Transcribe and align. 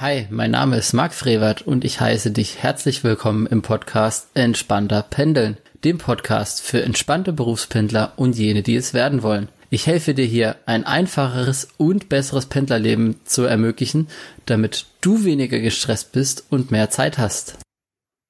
Hi, 0.00 0.28
mein 0.30 0.52
Name 0.52 0.76
ist 0.76 0.92
Marc 0.92 1.12
Frevert 1.12 1.62
und 1.62 1.84
ich 1.84 2.00
heiße 2.00 2.30
dich 2.30 2.62
herzlich 2.62 3.02
willkommen 3.02 3.48
im 3.48 3.62
Podcast 3.62 4.28
Entspannter 4.34 5.02
Pendeln, 5.02 5.56
dem 5.82 5.98
Podcast 5.98 6.62
für 6.62 6.80
entspannte 6.84 7.32
Berufspendler 7.32 8.12
und 8.14 8.36
jene, 8.36 8.62
die 8.62 8.76
es 8.76 8.94
werden 8.94 9.24
wollen. 9.24 9.48
Ich 9.70 9.88
helfe 9.88 10.14
dir 10.14 10.24
hier, 10.24 10.54
ein 10.66 10.84
einfacheres 10.84 11.70
und 11.78 12.08
besseres 12.08 12.46
Pendlerleben 12.46 13.16
zu 13.24 13.42
ermöglichen, 13.42 14.06
damit 14.46 14.86
du 15.00 15.24
weniger 15.24 15.58
gestresst 15.58 16.12
bist 16.12 16.46
und 16.48 16.70
mehr 16.70 16.90
Zeit 16.90 17.18
hast. 17.18 17.58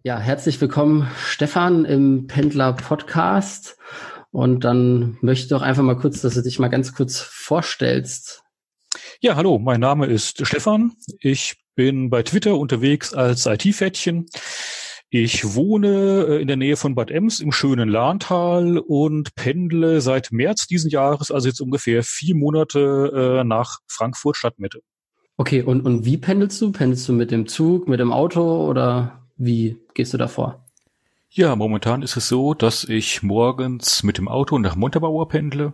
Ja, 0.02 0.18
herzlich 0.18 0.58
willkommen, 0.62 1.06
Stefan, 1.26 1.84
im 1.84 2.28
Pendler 2.28 2.72
Podcast. 2.72 3.76
Und 4.30 4.64
dann 4.64 5.18
möchte 5.20 5.44
ich 5.44 5.50
doch 5.50 5.60
einfach 5.60 5.82
mal 5.82 5.98
kurz, 5.98 6.22
dass 6.22 6.32
du 6.32 6.42
dich 6.42 6.58
mal 6.58 6.68
ganz 6.68 6.94
kurz 6.94 7.20
vorstellst. 7.20 8.42
Ja, 9.20 9.34
hallo, 9.34 9.58
mein 9.58 9.80
Name 9.80 10.06
ist 10.06 10.46
Stefan. 10.46 10.92
Ich 11.18 11.56
bin 11.74 12.08
bei 12.08 12.22
Twitter 12.22 12.56
unterwegs 12.56 13.12
als 13.14 13.46
IT-Fettchen. 13.46 14.26
Ich 15.10 15.56
wohne 15.56 16.26
äh, 16.28 16.40
in 16.40 16.46
der 16.46 16.56
Nähe 16.56 16.76
von 16.76 16.94
Bad 16.94 17.10
Ems 17.10 17.40
im 17.40 17.50
schönen 17.50 17.88
Lahntal 17.88 18.78
und 18.78 19.34
pendle 19.34 20.00
seit 20.02 20.30
März 20.30 20.68
diesen 20.68 20.88
Jahres, 20.88 21.32
also 21.32 21.48
jetzt 21.48 21.60
ungefähr 21.60 22.04
vier 22.04 22.36
Monate 22.36 23.40
äh, 23.40 23.44
nach 23.44 23.80
Frankfurt 23.88 24.36
Stadtmitte. 24.36 24.82
Okay, 25.36 25.62
und, 25.62 25.84
und 25.84 26.04
wie 26.04 26.18
pendelst 26.18 26.60
du? 26.60 26.70
Pendelst 26.70 27.08
du 27.08 27.12
mit 27.12 27.32
dem 27.32 27.48
Zug, 27.48 27.88
mit 27.88 27.98
dem 27.98 28.12
Auto 28.12 28.68
oder 28.68 29.26
wie 29.36 29.78
gehst 29.94 30.14
du 30.14 30.18
davor? 30.18 30.67
Ja, 31.38 31.54
momentan 31.54 32.02
ist 32.02 32.16
es 32.16 32.26
so, 32.26 32.52
dass 32.52 32.82
ich 32.82 33.22
morgens 33.22 34.02
mit 34.02 34.18
dem 34.18 34.26
Auto 34.26 34.58
nach 34.58 34.74
Montabaur 34.74 35.28
pendle. 35.28 35.72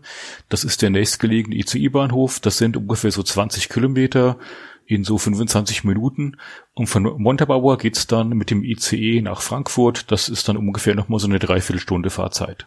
Das 0.51 0.63
ist 0.63 0.83
der 0.83 0.91
nächstgelegene 0.91 1.57
ICI-Bahnhof. 1.57 2.39
Das 2.39 2.59
sind 2.59 2.77
ungefähr 2.77 3.11
so 3.11 3.23
20 3.23 3.71
Kilometer 3.71 4.37
in 4.85 5.05
so 5.05 5.17
25 5.17 5.85
Minuten. 5.85 6.37
Und 6.75 6.89
von 6.89 7.05
Montabaur 7.05 7.79
geht's 7.79 8.07
dann 8.07 8.29
mit 8.29 8.51
dem 8.51 8.63
ICE 8.63 9.23
nach 9.23 9.41
Frankfurt. 9.41 10.13
Das 10.13 10.29
ist 10.29 10.47
dann 10.51 10.59
ungefähr 10.59 10.95
nochmal 10.95 11.19
so 11.19 11.29
eine 11.29 11.39
Dreiviertelstunde 11.39 12.11
Fahrzeit. 12.11 12.67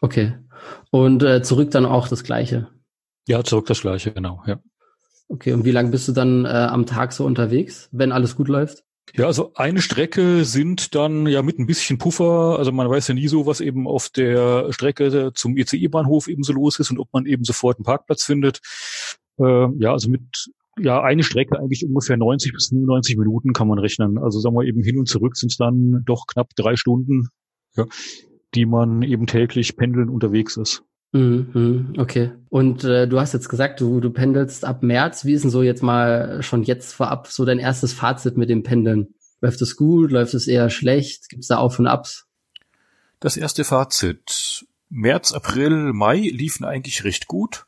Okay. 0.00 0.34
Und 0.90 1.22
äh, 1.22 1.44
zurück 1.44 1.70
dann 1.70 1.86
auch 1.86 2.08
das 2.08 2.24
Gleiche? 2.24 2.66
Ja, 3.28 3.44
zurück 3.44 3.66
das 3.66 3.82
Gleiche, 3.82 4.10
genau, 4.10 4.42
ja. 4.48 4.58
Okay, 5.28 5.52
und 5.52 5.64
wie 5.64 5.70
lange 5.70 5.90
bist 5.90 6.08
du 6.08 6.12
dann 6.12 6.44
äh, 6.44 6.48
am 6.48 6.86
Tag 6.86 7.12
so 7.12 7.24
unterwegs, 7.24 7.88
wenn 7.92 8.10
alles 8.10 8.34
gut 8.34 8.48
läuft? 8.48 8.82
Ja, 9.14 9.26
also 9.26 9.52
eine 9.54 9.80
Strecke 9.80 10.44
sind 10.44 10.94
dann 10.94 11.26
ja 11.26 11.42
mit 11.42 11.58
ein 11.58 11.66
bisschen 11.66 11.98
Puffer, 11.98 12.58
also 12.58 12.72
man 12.72 12.88
weiß 12.88 13.08
ja 13.08 13.14
nie 13.14 13.28
so, 13.28 13.46
was 13.46 13.60
eben 13.60 13.86
auf 13.86 14.08
der 14.08 14.72
Strecke 14.72 15.32
zum 15.34 15.56
ECE-Bahnhof 15.56 16.28
eben 16.28 16.42
so 16.42 16.52
los 16.52 16.78
ist 16.78 16.90
und 16.90 16.98
ob 16.98 17.08
man 17.12 17.26
eben 17.26 17.44
sofort 17.44 17.78
einen 17.78 17.84
Parkplatz 17.84 18.24
findet. 18.24 18.60
Äh, 19.38 19.68
ja, 19.78 19.92
also 19.92 20.10
mit 20.10 20.50
ja 20.80 21.02
eine 21.02 21.22
Strecke 21.22 21.58
eigentlich 21.58 21.84
ungefähr 21.84 22.16
90 22.16 22.52
bis 22.52 22.68
95 22.68 23.16
Minuten 23.16 23.52
kann 23.52 23.68
man 23.68 23.78
rechnen. 23.78 24.18
Also 24.18 24.40
sagen 24.40 24.54
wir 24.54 24.64
eben 24.64 24.82
hin 24.82 24.98
und 24.98 25.08
zurück 25.08 25.36
sind 25.36 25.50
es 25.50 25.56
dann 25.56 26.02
doch 26.04 26.26
knapp 26.26 26.50
drei 26.54 26.76
Stunden, 26.76 27.28
ja, 27.76 27.86
die 28.54 28.66
man 28.66 29.02
eben 29.02 29.26
täglich 29.26 29.76
pendeln 29.76 30.08
unterwegs 30.08 30.56
ist. 30.56 30.84
Mhm, 31.12 31.94
okay. 31.98 32.32
Und 32.50 32.84
äh, 32.84 33.08
du 33.08 33.18
hast 33.18 33.32
jetzt 33.32 33.48
gesagt, 33.48 33.80
du, 33.80 34.00
du 34.00 34.10
pendelst 34.10 34.64
ab 34.64 34.82
März. 34.82 35.24
Wie 35.24 35.32
ist 35.32 35.42
denn 35.42 35.50
so 35.50 35.62
jetzt 35.62 35.82
mal 35.82 36.42
schon 36.42 36.62
jetzt 36.62 36.92
vorab 36.92 37.28
so 37.28 37.44
dein 37.44 37.58
erstes 37.58 37.92
Fazit 37.92 38.36
mit 38.36 38.50
dem 38.50 38.62
Pendeln? 38.62 39.14
Läuft 39.40 39.62
es 39.62 39.76
gut? 39.76 40.10
Läuft 40.10 40.34
es 40.34 40.46
eher 40.46 40.68
schlecht? 40.68 41.28
Gibt 41.28 41.42
es 41.42 41.48
da 41.48 41.58
Auf 41.58 41.78
und 41.78 41.86
Abs? 41.86 42.26
Das 43.20 43.36
erste 43.36 43.64
Fazit. 43.64 44.66
März, 44.90 45.32
April, 45.32 45.92
Mai 45.92 46.18
liefen 46.18 46.64
eigentlich 46.64 47.04
recht 47.04 47.26
gut. 47.26 47.64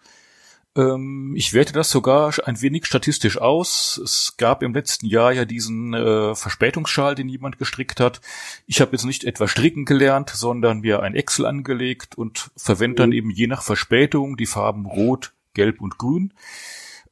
Ähm, 0.77 1.35
ich 1.37 1.53
werte 1.53 1.73
das 1.73 1.91
sogar 1.91 2.33
ein 2.45 2.61
wenig 2.61 2.87
statistisch 2.87 3.39
aus. 3.39 4.01
Es 4.03 4.35
gab 4.37 4.63
im 4.63 4.73
letzten 4.73 5.07
Jahr 5.07 5.33
ja 5.33 5.45
diesen 5.45 5.95
äh, 5.95 6.35
Verspätungsschal, 6.35 7.15
den 7.15 7.29
jemand 7.29 7.59
gestrickt 7.59 8.01
hat. 8.01 8.21
Ich 8.67 8.81
habe 8.81 8.93
jetzt 8.93 9.05
nicht 9.05 9.25
etwa 9.25 9.49
stricken 9.49 9.85
gelernt, 9.85 10.31
sondern 10.31 10.81
mir 10.81 11.03
ein 11.03 11.15
Excel 11.15 11.47
angelegt 11.47 12.17
und 12.17 12.51
verwende 12.57 12.97
dann 12.97 13.11
mhm. 13.11 13.17
eben 13.17 13.31
je 13.31 13.47
nach 13.47 13.63
Verspätung 13.63 14.37
die 14.37 14.47
Farben 14.47 14.87
Rot, 14.87 15.33
Gelb 15.55 15.81
und 15.81 15.99
Grün. 15.99 16.33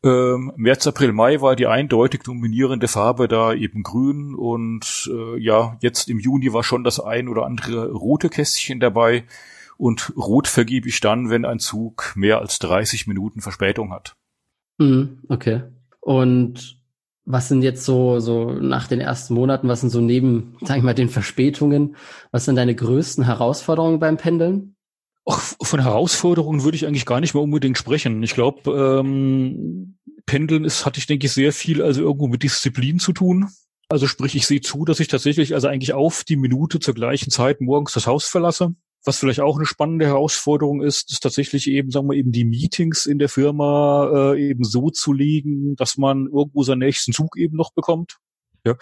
Ähm, 0.04 0.52
März, 0.54 0.86
April, 0.86 1.12
Mai 1.12 1.40
war 1.40 1.56
die 1.56 1.66
eindeutig 1.66 2.22
dominierende 2.22 2.86
Farbe 2.86 3.26
da 3.26 3.52
eben 3.52 3.82
grün 3.82 4.36
und 4.36 5.10
äh, 5.12 5.36
ja, 5.40 5.76
jetzt 5.80 6.08
im 6.08 6.20
Juni 6.20 6.52
war 6.52 6.62
schon 6.62 6.84
das 6.84 7.00
ein 7.00 7.26
oder 7.26 7.44
andere 7.46 7.90
rote 7.90 8.28
Kästchen 8.28 8.78
dabei 8.78 9.24
und 9.78 10.12
rot 10.16 10.48
vergebe 10.48 10.88
ich 10.88 11.00
dann, 11.00 11.30
wenn 11.30 11.46
ein 11.46 11.60
Zug 11.60 12.12
mehr 12.16 12.40
als 12.40 12.58
30 12.58 13.06
Minuten 13.06 13.40
Verspätung 13.40 13.92
hat. 13.92 14.16
Mhm, 14.76 15.20
okay. 15.28 15.62
Und 16.00 16.78
was 17.24 17.48
sind 17.48 17.62
jetzt 17.62 17.84
so, 17.84 18.20
so 18.20 18.52
nach 18.52 18.88
den 18.88 19.00
ersten 19.00 19.34
Monaten, 19.34 19.68
was 19.68 19.80
sind 19.80 19.90
so 19.90 20.00
neben, 20.00 20.56
sag 20.62 20.76
ich 20.76 20.82
mal, 20.82 20.94
den 20.94 21.08
Verspätungen, 21.08 21.96
was 22.32 22.44
sind 22.44 22.56
deine 22.56 22.74
größten 22.74 23.24
Herausforderungen 23.24 24.00
beim 24.00 24.16
Pendeln? 24.16 24.74
Ach, 25.24 25.40
von 25.60 25.80
Herausforderungen 25.80 26.64
würde 26.64 26.76
ich 26.76 26.86
eigentlich 26.86 27.06
gar 27.06 27.20
nicht 27.20 27.34
mehr 27.34 27.42
unbedingt 27.42 27.76
sprechen. 27.76 28.22
Ich 28.22 28.34
glaube, 28.34 29.00
ähm, 29.00 29.98
Pendeln 30.24 30.64
ist, 30.64 30.86
hatte 30.86 30.98
ich, 30.98 31.06
denke 31.06 31.26
ich, 31.26 31.32
sehr 31.32 31.52
viel 31.52 31.82
also 31.82 32.00
irgendwo 32.00 32.28
mit 32.28 32.42
Disziplin 32.42 32.98
zu 32.98 33.12
tun. 33.12 33.48
Also 33.90 34.06
sprich, 34.06 34.34
ich 34.34 34.46
sehe 34.46 34.60
zu, 34.62 34.84
dass 34.84 35.00
ich 35.00 35.08
tatsächlich 35.08 35.54
also 35.54 35.68
eigentlich 35.68 35.92
auf 35.92 36.24
die 36.24 36.36
Minute 36.36 36.80
zur 36.80 36.94
gleichen 36.94 37.30
Zeit 37.30 37.60
morgens 37.60 37.92
das 37.92 38.06
Haus 38.06 38.26
verlasse. 38.26 38.74
Was 39.04 39.18
vielleicht 39.18 39.40
auch 39.40 39.56
eine 39.56 39.66
spannende 39.66 40.06
Herausforderung 40.06 40.82
ist, 40.82 41.10
ist 41.12 41.20
tatsächlich 41.20 41.68
eben, 41.68 41.90
sagen 41.90 42.08
wir 42.08 42.16
eben, 42.16 42.32
die 42.32 42.44
Meetings 42.44 43.06
in 43.06 43.18
der 43.18 43.28
Firma 43.28 44.32
äh, 44.34 44.50
eben 44.50 44.64
so 44.64 44.90
zu 44.90 45.12
legen, 45.12 45.76
dass 45.76 45.96
man 45.96 46.26
irgendwo 46.26 46.62
seinen 46.62 46.80
nächsten 46.80 47.12
Zug 47.12 47.36
eben 47.36 47.56
noch 47.56 47.72
bekommt. 47.72 48.18
Ja, 48.66 48.74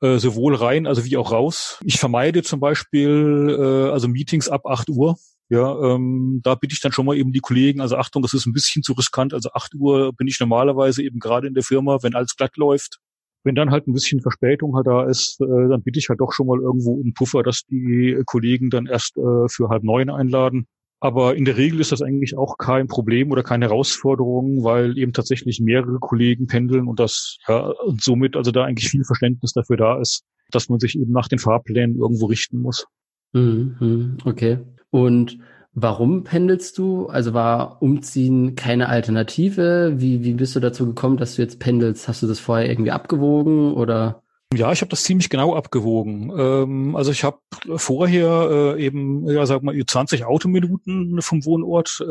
äh, 0.00 0.18
sowohl 0.18 0.54
rein, 0.54 0.86
also 0.86 1.04
wie 1.04 1.16
auch 1.16 1.32
raus. 1.32 1.78
Ich 1.84 1.98
vermeide 1.98 2.42
zum 2.42 2.60
Beispiel 2.60 3.56
äh, 3.58 3.90
also 3.90 4.08
Meetings 4.08 4.48
ab 4.48 4.66
8 4.66 4.88
Uhr. 4.88 5.16
Ja, 5.48 5.78
ähm, 5.80 6.40
da 6.42 6.54
bitte 6.54 6.74
ich 6.74 6.80
dann 6.80 6.92
schon 6.92 7.06
mal 7.06 7.16
eben 7.16 7.32
die 7.32 7.40
Kollegen, 7.40 7.80
also 7.80 7.96
Achtung, 7.96 8.22
das 8.22 8.34
ist 8.34 8.46
ein 8.46 8.52
bisschen 8.52 8.82
zu 8.82 8.94
riskant. 8.94 9.34
Also 9.34 9.50
8 9.52 9.74
Uhr 9.74 10.12
bin 10.12 10.26
ich 10.26 10.40
normalerweise 10.40 11.02
eben 11.02 11.18
gerade 11.18 11.46
in 11.46 11.54
der 11.54 11.62
Firma, 11.62 11.98
wenn 12.02 12.14
alles 12.14 12.36
glatt 12.36 12.56
läuft. 12.56 12.98
Wenn 13.46 13.54
dann 13.54 13.70
halt 13.70 13.86
ein 13.86 13.92
bisschen 13.92 14.20
Verspätung 14.20 14.74
halt 14.74 14.88
da 14.88 15.04
ist, 15.04 15.40
äh, 15.40 15.46
dann 15.46 15.82
bitte 15.82 16.00
ich 16.00 16.08
halt 16.08 16.20
doch 16.20 16.32
schon 16.32 16.48
mal 16.48 16.58
irgendwo 16.58 16.94
um 16.94 17.14
Puffer, 17.14 17.44
dass 17.44 17.62
die 17.70 18.20
Kollegen 18.26 18.70
dann 18.70 18.86
erst 18.86 19.16
äh, 19.16 19.48
für 19.48 19.68
halb 19.68 19.84
neun 19.84 20.10
einladen. 20.10 20.66
Aber 20.98 21.36
in 21.36 21.44
der 21.44 21.56
Regel 21.56 21.78
ist 21.80 21.92
das 21.92 22.02
eigentlich 22.02 22.36
auch 22.36 22.58
kein 22.58 22.88
Problem 22.88 23.30
oder 23.30 23.44
keine 23.44 23.66
Herausforderung, 23.66 24.64
weil 24.64 24.98
eben 24.98 25.12
tatsächlich 25.12 25.60
mehrere 25.60 25.98
Kollegen 26.00 26.48
pendeln 26.48 26.88
und 26.88 26.98
das 26.98 27.38
ja, 27.46 27.68
und 27.84 28.02
somit 28.02 28.34
also 28.34 28.50
da 28.50 28.64
eigentlich 28.64 28.90
viel 28.90 29.04
Verständnis 29.04 29.52
dafür 29.52 29.76
da 29.76 30.00
ist, 30.00 30.24
dass 30.50 30.68
man 30.68 30.80
sich 30.80 30.98
eben 30.98 31.12
nach 31.12 31.28
den 31.28 31.38
Fahrplänen 31.38 31.96
irgendwo 31.96 32.26
richten 32.26 32.60
muss. 32.60 32.86
Mhm, 33.32 34.16
okay. 34.24 34.58
Und 34.90 35.38
Warum 35.78 36.24
pendelst 36.24 36.78
du? 36.78 37.06
Also 37.08 37.34
war 37.34 37.82
Umziehen 37.82 38.54
keine 38.54 38.88
Alternative? 38.88 39.92
Wie, 39.96 40.24
wie 40.24 40.32
bist 40.32 40.56
du 40.56 40.60
dazu 40.60 40.86
gekommen, 40.86 41.18
dass 41.18 41.36
du 41.36 41.42
jetzt 41.42 41.60
pendelst? 41.60 42.08
Hast 42.08 42.22
du 42.22 42.26
das 42.26 42.40
vorher 42.40 42.66
irgendwie 42.66 42.92
abgewogen 42.92 43.74
oder? 43.74 44.22
Ja, 44.54 44.72
ich 44.72 44.80
habe 44.80 44.88
das 44.88 45.04
ziemlich 45.04 45.28
genau 45.28 45.54
abgewogen. 45.54 46.32
Ähm, 46.34 46.96
also 46.96 47.10
ich 47.10 47.24
habe 47.24 47.40
vorher 47.76 48.74
äh, 48.78 48.86
eben, 48.86 49.28
ja, 49.28 49.44
sag 49.44 49.62
mal, 49.62 49.78
20 49.78 50.24
Autominuten 50.24 51.20
vom 51.20 51.44
Wohnort 51.44 52.00
äh, 52.00 52.06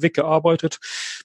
weggearbeitet, 0.00 0.78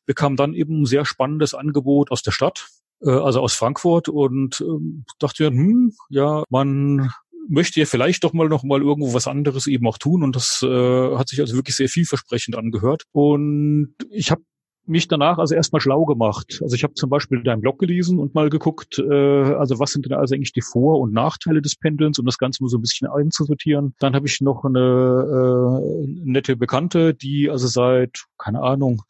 bekam 0.05 0.35
dann 0.35 0.53
eben 0.53 0.81
ein 0.81 0.85
sehr 0.85 1.05
spannendes 1.05 1.53
Angebot 1.53 2.11
aus 2.11 2.23
der 2.23 2.31
Stadt, 2.31 2.67
äh, 3.03 3.09
also 3.09 3.39
aus 3.39 3.53
Frankfurt 3.53 4.09
und 4.09 4.59
ähm, 4.59 5.05
dachte, 5.17 5.47
hm, 5.47 5.93
ja, 6.09 6.43
man 6.49 7.09
möchte 7.47 7.79
ja 7.79 7.85
vielleicht 7.85 8.23
doch 8.23 8.33
mal 8.33 8.49
noch 8.49 8.63
mal 8.63 8.81
irgendwo 8.81 9.13
was 9.13 9.27
anderes 9.27 9.67
eben 9.67 9.87
auch 9.87 9.97
tun 9.97 10.23
und 10.23 10.35
das 10.35 10.63
äh, 10.63 11.15
hat 11.15 11.29
sich 11.29 11.39
also 11.39 11.55
wirklich 11.55 11.75
sehr 11.75 11.89
vielversprechend 11.89 12.55
angehört 12.55 13.03
und 13.11 13.95
ich 14.09 14.31
habe 14.31 14.41
mich 14.87 15.07
danach 15.07 15.37
also 15.37 15.55
erstmal 15.55 15.81
schlau 15.81 16.05
gemacht. 16.05 16.59
Also 16.61 16.75
ich 16.75 16.83
habe 16.83 16.93
zum 16.93 17.09
Beispiel 17.09 17.41
deinen 17.43 17.61
Blog 17.61 17.79
gelesen 17.79 18.19
und 18.19 18.35
mal 18.35 18.49
geguckt, 18.49 18.99
äh, 18.99 19.13
also 19.13 19.79
was 19.79 19.91
sind 19.91 20.05
denn 20.05 20.13
also 20.13 20.35
eigentlich 20.35 20.53
die 20.53 20.61
Vor- 20.61 20.99
und 20.99 21.13
Nachteile 21.13 21.61
des 21.61 21.75
Pendelns, 21.75 22.19
um 22.19 22.25
das 22.25 22.37
Ganze 22.37 22.63
mal 22.63 22.69
so 22.69 22.77
ein 22.77 22.81
bisschen 22.81 23.07
einzusortieren. 23.07 23.95
Dann 23.99 24.15
habe 24.15 24.27
ich 24.27 24.41
noch 24.41 24.63
eine 24.63 25.81
äh, 25.81 26.07
nette 26.23 26.55
Bekannte, 26.55 27.13
die 27.13 27.49
also 27.49 27.67
seit, 27.67 28.25
keine 28.37 28.61
Ahnung, 28.61 29.01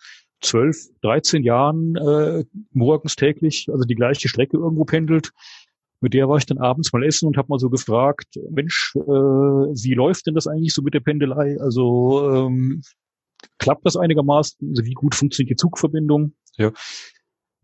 zwölf, 0.41 0.77
dreizehn 1.01 1.43
Jahren 1.43 1.95
äh, 1.95 2.45
morgens 2.71 3.15
täglich, 3.15 3.67
also 3.71 3.83
die 3.83 3.95
gleiche 3.95 4.29
Strecke 4.29 4.57
irgendwo 4.57 4.85
pendelt 4.85 5.31
mit 6.05 6.13
der 6.13 6.29
war 6.29 6.37
ich 6.37 6.45
dann 6.45 6.59
abends 6.59 6.93
mal 6.93 7.03
essen 7.03 7.25
und 7.25 7.35
habe 7.35 7.47
mal 7.49 7.57
so 7.57 7.71
gefragt, 7.71 8.27
Mensch, 8.51 8.93
äh, 8.95 8.99
wie 9.01 9.95
läuft 9.95 10.27
denn 10.27 10.35
das 10.35 10.45
eigentlich 10.45 10.71
so 10.71 10.83
mit 10.83 10.93
der 10.93 10.99
Pendelei? 10.99 11.57
Also 11.59 12.31
ähm, 12.31 12.83
klappt 13.57 13.87
das 13.87 13.97
einigermaßen? 13.97 14.69
Also 14.69 14.85
wie 14.85 14.93
gut 14.93 15.15
funktioniert 15.15 15.49
die 15.49 15.55
Zugverbindung? 15.55 16.33
Ja. 16.57 16.71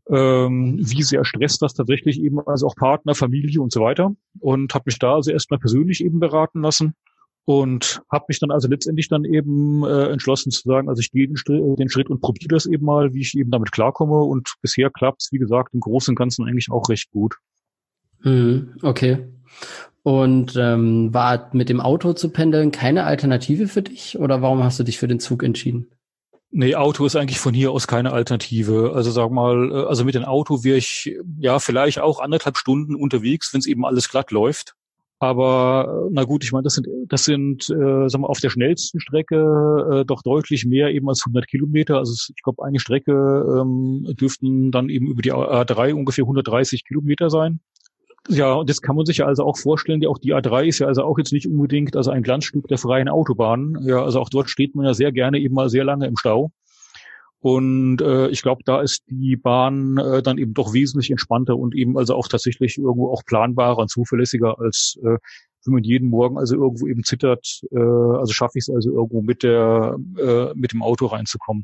Ähm, 0.09 0.79
wie 0.81 1.03
sehr 1.03 1.23
stresst 1.23 1.61
das 1.61 1.75
tatsächlich 1.75 2.19
eben 2.19 2.39
also 2.47 2.65
auch 2.65 2.75
Partner, 2.75 3.13
Familie 3.13 3.61
und 3.61 3.71
so 3.71 3.81
weiter? 3.81 4.15
Und 4.39 4.73
habe 4.73 4.85
mich 4.87 4.97
da 4.97 5.13
also 5.13 5.29
erstmal 5.31 5.59
persönlich 5.59 6.03
eben 6.03 6.19
beraten 6.19 6.61
lassen 6.61 6.95
Und 7.45 8.01
habe 8.11 8.25
mich 8.27 8.39
dann 8.39 8.51
also 8.51 8.67
letztendlich 8.67 9.07
dann 9.07 9.25
eben 9.25 9.83
äh, 9.83 10.09
entschlossen 10.09 10.51
zu 10.51 10.61
sagen, 10.67 10.89
also 10.89 10.99
ich 10.99 11.11
gehe 11.11 11.27
den, 11.27 11.37
Schritt, 11.37 11.79
den 11.79 11.89
Schritt 11.89 12.09
und 12.09 12.21
probiere 12.21 12.49
das 12.49 12.65
eben 12.65 12.85
mal, 12.85 13.13
wie 13.13 13.21
ich 13.21 13.35
eben 13.35 13.51
damit 13.51 13.71
klarkomme. 13.71 14.17
Und 14.17 14.53
bisher 14.61 14.89
klappt 14.91 15.23
es, 15.23 15.31
wie 15.31 15.39
gesagt, 15.39 15.73
im 15.73 15.79
Großen 15.79 16.11
und 16.11 16.15
Ganzen 16.15 16.47
eigentlich 16.47 16.69
auch 16.71 16.87
recht 16.89 17.09
gut. 17.11 17.35
Mhm, 18.23 18.75
okay. 18.81 19.19
Und 20.03 20.55
ähm, 20.55 21.13
war 21.13 21.49
mit 21.53 21.69
dem 21.69 21.79
Auto 21.79 22.13
zu 22.13 22.29
pendeln 22.29 22.71
keine 22.71 23.03
Alternative 23.03 23.67
für 23.67 23.83
dich 23.83 24.17
oder 24.17 24.41
warum 24.41 24.63
hast 24.63 24.79
du 24.79 24.83
dich 24.83 24.97
für 24.97 25.07
den 25.07 25.19
Zug 25.19 25.43
entschieden? 25.43 25.87
Nee, 26.53 26.75
Auto 26.75 27.05
ist 27.05 27.15
eigentlich 27.15 27.39
von 27.39 27.53
hier 27.53 27.71
aus 27.71 27.87
keine 27.87 28.11
Alternative. 28.11 28.91
Also 28.93 29.11
sag 29.11 29.31
mal, 29.31 29.71
äh, 29.71 29.85
also 29.85 30.03
mit 30.03 30.15
dem 30.15 30.25
Auto 30.25 30.63
wäre 30.63 30.77
ich 30.77 31.15
ja 31.39 31.59
vielleicht 31.59 31.99
auch 31.99 32.19
anderthalb 32.19 32.57
Stunden 32.57 32.95
unterwegs, 32.95 33.53
wenn 33.53 33.59
es 33.59 33.67
eben 33.67 33.85
alles 33.85 34.09
glatt 34.09 34.31
läuft. 34.31 34.75
Aber 35.19 36.09
na 36.11 36.23
gut, 36.23 36.43
ich 36.43 36.51
meine, 36.51 36.63
das 36.63 36.73
sind 36.73 36.87
das 37.07 37.23
sind 37.25 37.69
äh, 37.69 38.09
sagen 38.09 38.23
wir 38.23 38.29
auf 38.29 38.39
der 38.39 38.49
schnellsten 38.49 38.99
Strecke 38.99 40.01
äh, 40.01 40.05
doch 40.05 40.23
deutlich 40.23 40.65
mehr 40.65 40.89
eben 40.89 41.07
als 41.07 41.21
100 41.25 41.47
Kilometer. 41.47 41.97
Also 41.99 42.13
ich 42.35 42.41
glaube, 42.41 42.65
eine 42.65 42.79
Strecke 42.79 43.11
ähm, 43.61 44.07
dürften 44.19 44.71
dann 44.71 44.89
eben 44.89 45.05
über 45.07 45.21
die 45.21 45.31
A3 45.31 45.93
ungefähr 45.93 46.23
130 46.23 46.85
Kilometer 46.85 47.29
sein. 47.29 47.59
Ja, 48.29 48.53
und 48.53 48.69
das 48.69 48.81
kann 48.81 48.95
man 48.95 49.05
sich 49.05 49.17
ja 49.17 49.25
also 49.25 49.43
auch 49.43 49.57
vorstellen, 49.57 50.05
auch 50.05 50.19
die 50.19 50.33
A3 50.33 50.65
ist 50.65 50.79
ja 50.79 50.87
also 50.87 51.03
auch 51.03 51.17
jetzt 51.17 51.33
nicht 51.33 51.47
unbedingt 51.47 51.95
also 51.95 52.11
ein 52.11 52.21
Glanzstück 52.23 52.67
der 52.67 52.77
freien 52.77 53.09
Autobahn. 53.09 53.77
Ja, 53.81 54.03
also 54.03 54.19
auch 54.19 54.29
dort 54.29 54.49
steht 54.49 54.75
man 54.75 54.85
ja 54.85 54.93
sehr 54.93 55.11
gerne 55.11 55.39
eben 55.39 55.55
mal 55.55 55.69
sehr 55.69 55.83
lange 55.83 56.05
im 56.05 56.17
Stau. 56.17 56.51
Und 57.39 58.01
äh, 58.01 58.29
ich 58.29 58.43
glaube, 58.43 58.61
da 58.63 58.81
ist 58.81 59.01
die 59.09 59.35
Bahn 59.35 59.97
äh, 59.97 60.21
dann 60.21 60.37
eben 60.37 60.53
doch 60.53 60.73
wesentlich 60.73 61.09
entspannter 61.09 61.57
und 61.57 61.75
eben 61.75 61.97
also 61.97 62.13
auch 62.15 62.27
tatsächlich 62.27 62.77
irgendwo 62.77 63.11
auch 63.11 63.25
planbarer 63.25 63.79
und 63.79 63.89
zuverlässiger 63.89 64.59
als 64.59 64.99
äh, 65.03 65.17
wenn 65.65 65.73
man 65.73 65.83
jeden 65.83 66.09
Morgen 66.09 66.37
also 66.37 66.55
irgendwo 66.55 66.87
eben 66.87 67.03
zittert, 67.03 67.61
äh, 67.71 67.79
also 67.79 68.33
schaffe 68.33 68.57
ich 68.57 68.63
es 68.67 68.73
also 68.73 68.91
irgendwo 68.91 69.21
mit 69.21 69.43
der 69.43 69.97
äh, 70.17 70.53
mit 70.55 70.73
dem 70.73 70.81
Auto 70.81 71.07
reinzukommen. 71.07 71.63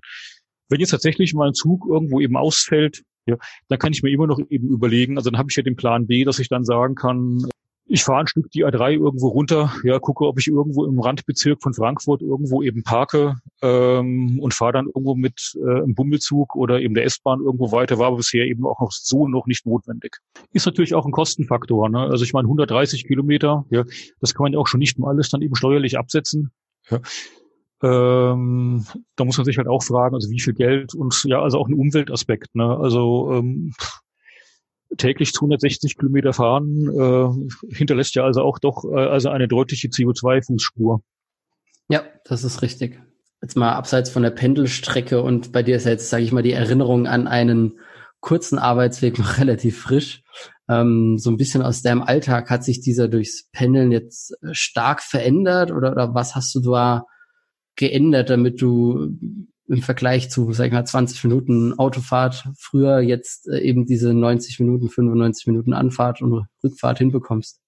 Wenn 0.69 0.79
jetzt 0.79 0.91
tatsächlich 0.91 1.33
mal 1.33 1.47
ein 1.47 1.53
Zug 1.53 1.85
irgendwo 1.87 2.19
eben 2.19 2.37
ausfällt, 2.37 3.03
ja, 3.25 3.35
dann 3.67 3.79
kann 3.79 3.93
ich 3.93 4.03
mir 4.03 4.09
immer 4.09 4.27
noch 4.27 4.39
eben 4.49 4.69
überlegen, 4.69 5.17
also 5.17 5.29
dann 5.29 5.37
habe 5.37 5.49
ich 5.49 5.57
ja 5.57 5.63
den 5.63 5.75
Plan 5.75 6.07
B, 6.07 6.23
dass 6.23 6.39
ich 6.39 6.47
dann 6.47 6.63
sagen 6.63 6.95
kann, 6.95 7.45
ich 7.89 8.03
fahre 8.03 8.21
ein 8.21 8.27
Stück 8.27 8.51
die 8.51 8.65
A3 8.65 8.93
irgendwo 8.93 9.29
runter, 9.29 9.73
ja, 9.83 9.99
gucke, 9.99 10.25
ob 10.25 10.39
ich 10.39 10.47
irgendwo 10.47 10.85
im 10.85 10.99
Randbezirk 10.99 11.61
von 11.61 11.73
Frankfurt 11.73 12.21
irgendwo 12.21 12.61
eben 12.61 12.83
parke 12.83 13.35
ähm, 13.61 14.39
und 14.41 14.53
fahre 14.53 14.73
dann 14.73 14.87
irgendwo 14.87 15.15
mit 15.15 15.53
äh, 15.55 15.83
einem 15.83 15.95
Bummelzug 15.95 16.55
oder 16.55 16.81
eben 16.81 16.93
der 16.93 17.05
S-Bahn 17.05 17.39
irgendwo 17.39 17.71
weiter, 17.71 17.97
war 17.97 18.15
bisher 18.15 18.45
eben 18.45 18.65
auch 18.65 18.79
noch 18.81 18.91
so 18.91 19.27
noch 19.27 19.47
nicht 19.47 19.65
notwendig. 19.65 20.17
Ist 20.51 20.65
natürlich 20.65 20.95
auch 20.95 21.05
ein 21.05 21.11
Kostenfaktor. 21.11 21.89
Ne? 21.89 21.99
Also 21.99 22.23
ich 22.23 22.33
meine 22.33 22.47
130 22.47 23.07
Kilometer, 23.07 23.65
ja, 23.69 23.85
das 24.19 24.33
kann 24.33 24.43
man 24.43 24.53
ja 24.53 24.59
auch 24.59 24.67
schon 24.67 24.79
nicht 24.79 24.99
mal 24.99 25.09
alles 25.09 25.29
dann 25.29 25.41
eben 25.41 25.55
steuerlich 25.55 25.97
absetzen. 25.97 26.51
Ja. 26.89 26.99
Ähm, 27.83 28.85
da 29.15 29.25
muss 29.25 29.37
man 29.37 29.45
sich 29.45 29.57
halt 29.57 29.67
auch 29.67 29.83
fragen, 29.83 30.15
also 30.15 30.29
wie 30.29 30.39
viel 30.39 30.53
Geld 30.53 30.95
und 30.95 31.23
ja, 31.25 31.41
also 31.41 31.59
auch 31.59 31.67
ein 31.67 31.75
Umweltaspekt. 31.75 32.55
Ne? 32.55 32.65
Also 32.65 33.33
ähm, 33.33 33.73
täglich 34.97 35.33
260 35.33 35.97
Kilometer 35.97 36.33
fahren 36.33 36.89
äh, 36.89 37.75
hinterlässt 37.75 38.15
ja 38.15 38.23
also 38.23 38.41
auch 38.41 38.57
doch 38.59 38.83
äh, 38.85 38.95
also 38.95 39.29
eine 39.29 39.47
deutliche 39.47 39.89
CO2-Fußspur. 39.89 41.01
Ja, 41.89 42.03
das 42.25 42.43
ist 42.43 42.61
richtig. 42.61 42.99
Jetzt 43.41 43.55
mal 43.55 43.73
abseits 43.73 44.09
von 44.09 44.23
der 44.23 44.31
Pendelstrecke 44.31 45.21
und 45.21 45.51
bei 45.51 45.61
dir 45.61 45.75
ist 45.75 45.85
ja 45.85 45.91
jetzt, 45.91 46.09
sage 46.09 46.23
ich 46.23 46.31
mal, 46.31 46.41
die 46.41 46.53
Erinnerung 46.53 47.05
an 47.05 47.27
einen 47.27 47.79
kurzen 48.19 48.57
Arbeitsweg 48.57 49.19
noch 49.19 49.37
relativ 49.37 49.79
frisch. 49.79 50.23
Ähm, 50.67 51.17
so 51.17 51.29
ein 51.29 51.37
bisschen 51.37 51.61
aus 51.61 51.81
deinem 51.83 52.01
Alltag 52.01 52.49
hat 52.49 52.63
sich 52.63 52.81
dieser 52.81 53.07
durchs 53.07 53.49
Pendeln 53.51 53.91
jetzt 53.91 54.35
stark 54.51 55.01
verändert 55.01 55.71
oder, 55.71 55.91
oder 55.91 56.13
was 56.15 56.35
hast 56.35 56.53
du 56.55 56.59
da 56.59 57.05
geändert, 57.77 58.29
damit 58.29 58.61
du 58.61 59.17
im 59.67 59.81
Vergleich 59.81 60.29
zu, 60.29 60.51
sag 60.53 60.67
ich 60.67 60.73
mal, 60.73 60.85
20 60.85 61.23
Minuten 61.25 61.77
Autofahrt 61.77 62.49
früher 62.57 62.99
jetzt 62.99 63.47
äh, 63.47 63.59
eben 63.59 63.85
diese 63.85 64.13
90 64.13 64.59
Minuten, 64.59 64.89
95 64.89 65.47
Minuten 65.47 65.73
Anfahrt 65.73 66.21
und 66.21 66.47
Rückfahrt 66.63 66.99
hinbekommst? 66.99 67.59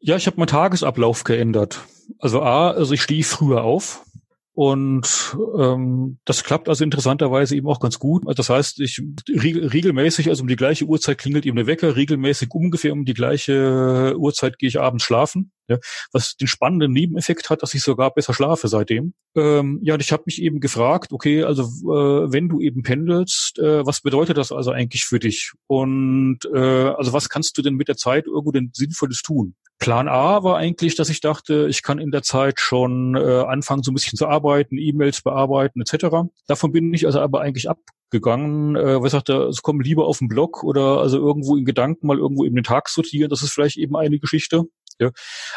Ja, 0.00 0.16
ich 0.16 0.26
habe 0.26 0.36
meinen 0.38 0.48
Tagesablauf 0.48 1.24
geändert. 1.24 1.84
Also 2.18 2.42
A, 2.42 2.70
also 2.70 2.94
ich 2.94 3.02
stehe 3.02 3.24
früher 3.24 3.62
auf. 3.62 4.04
Und 4.54 5.34
ähm, 5.58 6.18
das 6.26 6.44
klappt 6.44 6.68
also 6.68 6.84
interessanterweise 6.84 7.56
eben 7.56 7.68
auch 7.68 7.80
ganz 7.80 7.98
gut. 7.98 8.24
Das 8.36 8.50
heißt, 8.50 8.80
ich 8.80 9.02
regelmäßig, 9.30 10.28
also 10.28 10.42
um 10.42 10.48
die 10.48 10.56
gleiche 10.56 10.84
Uhrzeit 10.84 11.16
klingelt 11.16 11.46
eben 11.46 11.56
der 11.56 11.66
Wecker, 11.66 11.96
regelmäßig 11.96 12.50
ungefähr 12.52 12.92
um 12.92 13.06
die 13.06 13.14
gleiche 13.14 14.14
Uhrzeit 14.18 14.58
gehe 14.58 14.68
ich 14.68 14.78
abends 14.78 15.04
schlafen. 15.04 15.52
Ja, 15.68 15.78
was 16.12 16.36
den 16.36 16.48
spannenden 16.48 16.92
Nebeneffekt 16.92 17.48
hat, 17.48 17.62
dass 17.62 17.72
ich 17.72 17.82
sogar 17.82 18.12
besser 18.12 18.34
schlafe 18.34 18.68
seitdem. 18.68 19.14
Ähm, 19.36 19.78
ja, 19.82 19.94
und 19.94 20.02
ich 20.02 20.12
habe 20.12 20.24
mich 20.26 20.42
eben 20.42 20.60
gefragt, 20.60 21.12
okay, 21.12 21.44
also 21.44 21.62
äh, 21.62 22.32
wenn 22.32 22.48
du 22.48 22.60
eben 22.60 22.82
pendelst, 22.82 23.58
äh, 23.58 23.86
was 23.86 24.00
bedeutet 24.00 24.36
das 24.36 24.52
also 24.52 24.72
eigentlich 24.72 25.04
für 25.04 25.20
dich? 25.20 25.52
Und 25.68 26.40
äh, 26.52 26.58
also 26.58 27.12
was 27.12 27.28
kannst 27.28 27.56
du 27.56 27.62
denn 27.62 27.74
mit 27.74 27.88
der 27.88 27.96
Zeit 27.96 28.26
irgendwo 28.26 28.50
denn 28.50 28.70
Sinnvolles 28.74 29.22
tun? 29.22 29.54
Plan 29.82 30.06
A 30.06 30.44
war 30.44 30.58
eigentlich, 30.58 30.94
dass 30.94 31.08
ich 31.08 31.20
dachte, 31.20 31.66
ich 31.68 31.82
kann 31.82 31.98
in 31.98 32.12
der 32.12 32.22
Zeit 32.22 32.60
schon 32.60 33.16
äh, 33.16 33.40
anfangen, 33.40 33.82
so 33.82 33.90
ein 33.90 33.94
bisschen 33.94 34.16
zu 34.16 34.28
arbeiten, 34.28 34.41
E-Mails 34.50 35.22
bearbeiten 35.22 35.80
etc. 35.80 36.28
Davon 36.46 36.72
bin 36.72 36.92
ich 36.94 37.06
also 37.06 37.20
aber 37.20 37.40
eigentlich 37.40 37.68
abgegangen, 37.68 38.76
äh, 38.76 39.00
weil 39.00 39.06
ich 39.06 39.12
sagte, 39.12 39.44
es 39.44 39.62
kommen 39.62 39.80
lieber 39.80 40.06
auf 40.06 40.18
den 40.18 40.28
Blog 40.28 40.62
oder 40.64 40.98
also 40.98 41.18
irgendwo 41.18 41.56
in 41.56 41.64
Gedanken 41.64 42.06
mal 42.06 42.18
irgendwo 42.18 42.44
eben 42.44 42.54
den 42.54 42.64
Tag 42.64 42.88
sortieren. 42.88 43.30
Das 43.30 43.42
ist 43.42 43.52
vielleicht 43.52 43.76
eben 43.76 43.96
eine 43.96 44.18
Geschichte. 44.18 44.64
Ja. 44.98 45.10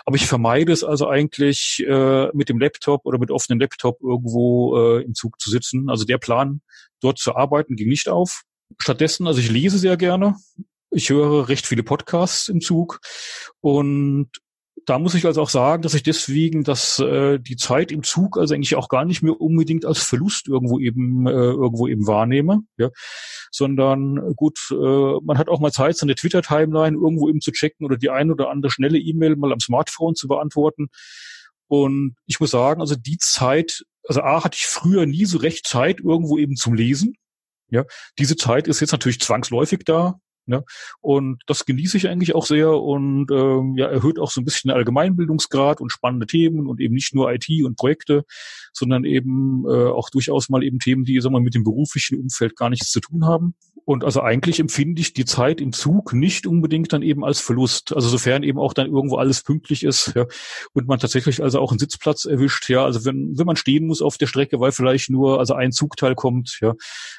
Aber 0.05 0.15
ich 0.15 0.25
vermeide 0.25 0.71
es 0.71 0.83
also 0.83 1.07
eigentlich, 1.07 1.83
äh, 1.87 2.27
mit 2.33 2.49
dem 2.49 2.59
Laptop 2.59 3.05
oder 3.05 3.19
mit 3.19 3.31
offenem 3.31 3.59
Laptop 3.59 4.01
irgendwo 4.01 4.77
äh, 4.77 5.03
im 5.03 5.13
Zug 5.13 5.39
zu 5.39 5.49
sitzen. 5.49 5.89
Also 5.89 6.05
der 6.05 6.17
Plan, 6.17 6.61
dort 7.01 7.19
zu 7.19 7.35
arbeiten, 7.35 7.75
ging 7.75 7.89
nicht 7.89 8.09
auf. 8.09 8.43
Stattdessen, 8.79 9.27
also 9.27 9.39
ich 9.39 9.51
lese 9.51 9.77
sehr 9.77 9.97
gerne. 9.97 10.35
Ich 10.89 11.09
höre 11.09 11.49
recht 11.49 11.67
viele 11.67 11.83
Podcasts 11.83 12.47
im 12.47 12.61
Zug 12.61 12.99
und 13.59 14.29
da 14.85 14.99
muss 14.99 15.15
ich 15.15 15.25
also 15.25 15.41
auch 15.41 15.49
sagen, 15.49 15.81
dass 15.81 15.93
ich 15.93 16.03
deswegen 16.03 16.63
dass 16.63 16.99
äh, 16.99 17.39
die 17.39 17.55
Zeit 17.55 17.91
im 17.91 18.03
Zug 18.03 18.37
also 18.37 18.53
eigentlich 18.53 18.75
auch 18.75 18.89
gar 18.89 19.05
nicht 19.05 19.21
mehr 19.21 19.39
unbedingt 19.39 19.85
als 19.85 19.99
Verlust 19.99 20.47
irgendwo 20.47 20.79
eben 20.79 21.27
äh, 21.27 21.31
irgendwo 21.31 21.87
eben 21.87 22.05
wahrnehme, 22.07 22.61
ja, 22.77 22.89
sondern 23.51 24.35
gut, 24.35 24.59
äh, 24.71 24.75
man 25.23 25.37
hat 25.37 25.47
auch 25.47 25.59
mal 25.59 25.71
Zeit, 25.71 25.97
seine 25.97 26.15
Twitter-Timeline 26.15 26.97
irgendwo 26.97 27.29
eben 27.29 27.41
zu 27.41 27.51
checken 27.51 27.85
oder 27.85 27.97
die 27.97 28.09
ein 28.09 28.31
oder 28.31 28.49
andere 28.49 28.71
schnelle 28.71 28.99
E-Mail 28.99 29.35
mal 29.37 29.53
am 29.53 29.59
Smartphone 29.59 30.15
zu 30.15 30.27
beantworten. 30.27 30.87
Und 31.67 32.15
ich 32.25 32.39
muss 32.39 32.51
sagen, 32.51 32.81
also 32.81 32.95
die 32.95 33.17
Zeit, 33.17 33.83
also 34.07 34.21
A 34.21 34.43
hatte 34.43 34.57
ich 34.57 34.65
früher 34.65 35.05
nie 35.05 35.25
so 35.25 35.37
recht 35.37 35.65
Zeit 35.65 35.99
irgendwo 35.99 36.37
eben 36.37 36.55
zum 36.55 36.73
Lesen. 36.73 37.15
Ja, 37.69 37.85
diese 38.19 38.35
Zeit 38.35 38.67
ist 38.67 38.81
jetzt 38.81 38.91
natürlich 38.91 39.19
zwangsläufig 39.19 39.81
da. 39.85 40.19
Ne? 40.47 40.63
Und 41.01 41.41
das 41.47 41.65
genieße 41.65 41.97
ich 41.97 42.07
eigentlich 42.07 42.35
auch 42.35 42.45
sehr 42.45 42.71
und 42.71 43.31
ähm, 43.31 43.75
ja, 43.77 43.87
erhöht 43.87 44.19
auch 44.19 44.31
so 44.31 44.41
ein 44.41 44.45
bisschen 44.45 44.69
den 44.69 44.77
Allgemeinbildungsgrad 44.77 45.81
und 45.81 45.91
spannende 45.91 46.27
Themen 46.27 46.67
und 46.67 46.79
eben 46.79 46.93
nicht 46.93 47.15
nur 47.15 47.31
IT 47.31 47.47
und 47.63 47.77
Projekte, 47.77 48.25
sondern 48.73 49.05
eben 49.05 49.65
äh, 49.67 49.87
auch 49.87 50.09
durchaus 50.09 50.49
mal 50.49 50.63
eben 50.63 50.79
Themen, 50.79 51.03
die 51.03 51.19
sagen 51.19 51.33
wir, 51.33 51.41
mit 51.41 51.55
dem 51.55 51.63
beruflichen 51.63 52.19
Umfeld 52.19 52.55
gar 52.55 52.69
nichts 52.69 52.91
zu 52.91 52.99
tun 52.99 53.25
haben. 53.25 53.55
Und 53.85 54.03
also 54.03 54.21
eigentlich 54.21 54.59
empfinde 54.59 54.99
ich 54.99 55.13
die 55.13 55.25
Zeit 55.25 55.61
im 55.61 55.71
Zug 55.71 56.13
nicht 56.13 56.47
unbedingt 56.47 56.91
dann 56.91 57.03
eben 57.03 57.23
als 57.23 57.39
Verlust. 57.39 57.93
Also 57.95 58.09
sofern 58.09 58.41
eben 58.41 58.57
auch 58.57 58.73
dann 58.73 58.87
irgendwo 58.87 59.17
alles 59.17 59.43
pünktlich 59.43 59.83
ist 59.83 60.13
ja, 60.15 60.25
und 60.73 60.87
man 60.87 60.99
tatsächlich 60.99 61.43
also 61.43 61.59
auch 61.59 61.71
einen 61.71 61.77
Sitzplatz 61.77 62.25
erwischt. 62.25 62.67
Ja, 62.67 62.83
also 62.83 63.05
wenn, 63.05 63.37
wenn 63.37 63.45
man 63.45 63.55
stehen 63.55 63.85
muss 63.85 64.01
auf 64.01 64.17
der 64.17 64.25
Strecke, 64.25 64.59
weil 64.59 64.71
vielleicht 64.71 65.11
nur 65.11 65.39
also 65.39 65.53
ein 65.53 65.71
Zugteil 65.71 66.15
kommt, 66.15 66.57
ja, 66.61 66.73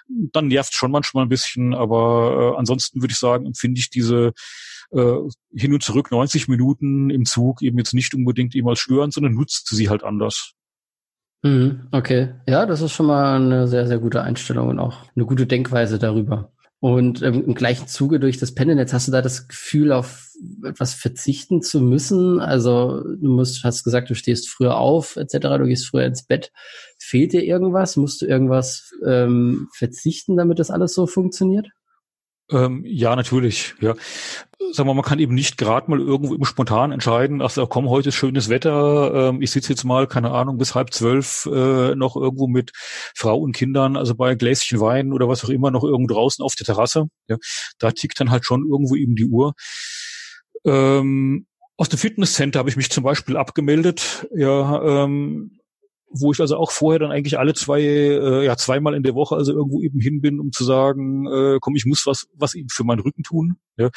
dann 0.08 0.48
nervt 0.48 0.74
schon 0.74 0.90
manchmal 0.90 1.24
ein 1.24 1.28
bisschen. 1.28 1.72
Aber 1.72 2.54
äh, 2.54 2.58
ansonsten 2.58 3.00
würde 3.00 3.12
ich 3.12 3.18
sagen, 3.18 3.46
empfinde 3.46 3.78
ich 3.78 3.88
diese 3.88 4.32
äh, 4.90 5.14
hin 5.54 5.72
und 5.72 5.84
zurück 5.84 6.10
90 6.10 6.48
Minuten 6.48 7.10
im 7.10 7.26
Zug 7.26 7.62
eben 7.62 7.78
jetzt 7.78 7.94
nicht 7.94 8.12
unbedingt 8.12 8.56
eben 8.56 8.68
als 8.68 8.80
störend, 8.80 9.14
sondern 9.14 9.34
nutzt 9.34 9.68
sie 9.68 9.88
halt 9.88 10.02
anders. 10.02 10.52
Mhm, 11.42 11.88
okay, 11.92 12.34
ja, 12.48 12.66
das 12.66 12.80
ist 12.80 12.92
schon 12.92 13.06
mal 13.06 13.36
eine 13.36 13.68
sehr, 13.68 13.86
sehr 13.86 13.98
gute 13.98 14.22
Einstellung 14.22 14.68
und 14.68 14.80
auch 14.80 15.04
eine 15.14 15.26
gute 15.26 15.46
Denkweise 15.46 15.98
darüber. 15.98 16.52
Und 16.86 17.20
ähm, 17.20 17.42
im 17.44 17.54
gleichen 17.56 17.88
Zuge 17.88 18.20
durch 18.20 18.38
das 18.38 18.54
Pendelnetz 18.54 18.92
hast 18.92 19.08
du 19.08 19.10
da 19.10 19.20
das 19.20 19.48
Gefühl, 19.48 19.90
auf 19.90 20.28
etwas 20.64 20.94
verzichten 20.94 21.60
zu 21.60 21.80
müssen? 21.80 22.38
Also 22.38 23.02
du 23.02 23.28
musst, 23.28 23.64
hast 23.64 23.82
gesagt, 23.82 24.08
du 24.08 24.14
stehst 24.14 24.48
früher 24.48 24.76
auf, 24.76 25.16
etc., 25.16 25.38
du 25.58 25.64
gehst 25.64 25.88
früher 25.88 26.04
ins 26.04 26.22
Bett. 26.22 26.52
Fehlt 26.96 27.32
dir 27.32 27.42
irgendwas? 27.42 27.96
Musst 27.96 28.22
du 28.22 28.26
irgendwas 28.26 28.92
ähm, 29.04 29.66
verzichten, 29.74 30.36
damit 30.36 30.60
das 30.60 30.70
alles 30.70 30.94
so 30.94 31.08
funktioniert? 31.08 31.66
Ähm, 32.50 32.84
ja, 32.86 33.16
natürlich. 33.16 33.74
Ja, 33.80 33.94
sagen 34.72 34.88
wir, 34.88 34.94
man 34.94 35.04
kann 35.04 35.18
eben 35.18 35.34
nicht 35.34 35.58
gerade 35.58 35.90
mal 35.90 35.98
irgendwo 36.00 36.34
im 36.34 36.44
spontan 36.44 36.92
entscheiden, 36.92 37.42
ach 37.42 37.50
so, 37.50 37.66
komm, 37.66 37.88
heute 37.88 38.10
ist 38.10 38.14
schönes 38.14 38.48
Wetter, 38.48 39.30
ähm, 39.30 39.42
ich 39.42 39.50
sitze 39.50 39.70
jetzt 39.70 39.84
mal, 39.84 40.06
keine 40.06 40.30
Ahnung, 40.30 40.56
bis 40.56 40.74
halb 40.74 40.92
zwölf 40.92 41.46
äh, 41.52 41.94
noch 41.96 42.16
irgendwo 42.16 42.46
mit 42.46 42.70
Frau 43.14 43.36
und 43.38 43.52
Kindern, 43.52 43.96
also 43.96 44.14
bei 44.14 44.34
Gläschen 44.36 44.80
Wein 44.80 45.12
oder 45.12 45.28
was 45.28 45.44
auch 45.44 45.48
immer, 45.48 45.70
noch 45.72 45.82
irgendwo 45.82 46.14
draußen 46.14 46.44
auf 46.44 46.54
der 46.54 46.66
Terrasse. 46.66 47.08
Ja, 47.28 47.36
da 47.78 47.90
tickt 47.90 48.20
dann 48.20 48.30
halt 48.30 48.44
schon 48.44 48.64
irgendwo 48.68 48.94
eben 48.96 49.16
die 49.16 49.26
Uhr. 49.26 49.54
Ähm, 50.64 51.46
Aus 51.76 51.88
dem 51.88 51.98
Fitnesscenter 51.98 52.58
habe 52.60 52.70
ich 52.70 52.76
mich 52.76 52.90
zum 52.90 53.04
Beispiel 53.04 53.36
abgemeldet. 53.36 54.26
Ja, 54.34 55.04
ähm, 55.04 55.58
wo 56.20 56.32
ich 56.32 56.40
also 56.40 56.56
auch 56.56 56.70
vorher 56.70 56.98
dann 56.98 57.12
eigentlich 57.12 57.38
alle 57.38 57.54
zwei, 57.54 57.80
äh, 57.80 58.44
ja, 58.44 58.56
zweimal 58.56 58.94
in 58.94 59.02
der 59.02 59.14
Woche 59.14 59.36
also 59.36 59.52
irgendwo 59.52 59.80
eben 59.82 60.00
hin 60.00 60.20
bin, 60.20 60.40
um 60.40 60.52
zu 60.52 60.64
sagen, 60.64 61.26
äh, 61.26 61.58
komm, 61.60 61.76
ich 61.76 61.86
muss 61.86 62.06
was, 62.06 62.26
was 62.34 62.54
eben 62.54 62.68
für 62.68 62.84
meinen 62.84 63.00
Rücken 63.00 63.22
tun. 63.22 63.56
Ja. 63.76 63.90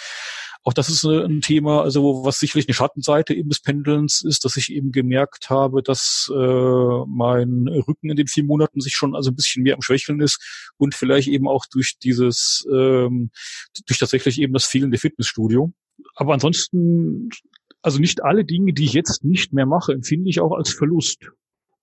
Auch 0.64 0.74
das 0.74 0.90
ist 0.90 1.06
äh, 1.06 1.24
ein 1.24 1.42
Thema, 1.42 1.82
also 1.84 2.26
was 2.26 2.40
sicherlich 2.40 2.68
eine 2.68 2.74
Schattenseite 2.74 3.34
eben 3.34 3.50
des 3.50 3.62
Pendelns 3.62 4.22
ist, 4.22 4.44
dass 4.44 4.58
ich 4.58 4.72
eben 4.72 4.92
gemerkt 4.92 5.50
habe, 5.50 5.82
dass 5.82 6.30
äh, 6.34 7.04
mein 7.08 7.68
Rücken 7.68 8.10
in 8.10 8.18
den 8.18 8.28
vier 8.28 8.44
Monaten 8.44 8.82
sich 8.82 8.94
schon 8.94 9.16
also 9.16 9.32
ein 9.32 9.36
bisschen 9.36 9.64
mehr 9.64 9.76
am 9.76 9.82
Schwächeln 9.82 10.20
ist 10.20 10.72
und 10.78 10.96
vielleicht 10.96 11.30
eben 11.30 11.48
auch 11.48 11.66
durch 11.72 11.98
dieses, 12.04 12.68
ähm, 12.72 13.32
durch 13.88 14.00
tatsächlich 14.00 14.42
eben 14.42 14.54
das 14.54 14.66
fehlende 14.66 14.98
Fitnessstudio. 14.98 15.72
Aber 16.16 16.34
ansonsten, 16.34 17.30
also 17.82 18.00
nicht 18.00 18.24
alle 18.24 18.44
Dinge, 18.44 18.74
die 18.74 18.86
ich 18.86 18.94
jetzt 18.94 19.24
nicht 19.24 19.54
mehr 19.54 19.66
mache, 19.66 19.94
empfinde 19.94 20.30
ich 20.30 20.42
auch 20.42 20.52
als 20.52 20.74
Verlust. 20.74 21.30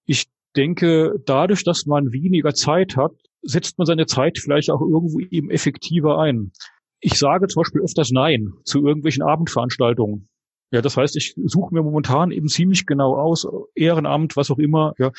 Ich 0.06 0.26
denke, 0.56 1.20
dadurch, 1.26 1.64
dass 1.64 1.86
man 1.86 2.12
weniger 2.12 2.54
Zeit 2.54 2.96
hat, 2.96 3.12
setzt 3.42 3.78
man 3.78 3.86
seine 3.86 4.06
Zeit 4.06 4.38
vielleicht 4.38 4.70
auch 4.70 4.80
irgendwo 4.80 5.20
eben 5.20 5.50
effektiver 5.50 6.18
ein. 6.18 6.52
Ich 7.00 7.18
sage 7.18 7.46
zum 7.46 7.60
Beispiel 7.60 7.82
öfters 7.82 8.10
Nein 8.10 8.54
zu 8.64 8.84
irgendwelchen 8.84 9.22
Abendveranstaltungen. 9.22 10.28
Ja, 10.72 10.82
das 10.82 10.96
heißt, 10.96 11.16
ich 11.16 11.34
suche 11.44 11.74
mir 11.74 11.82
momentan 11.82 12.32
eben 12.32 12.48
ziemlich 12.48 12.86
genau 12.86 13.14
aus, 13.16 13.46
Ehrenamt, 13.74 14.36
was 14.36 14.50
auch 14.50 14.58
immer, 14.58 14.94
ja, 14.98 15.12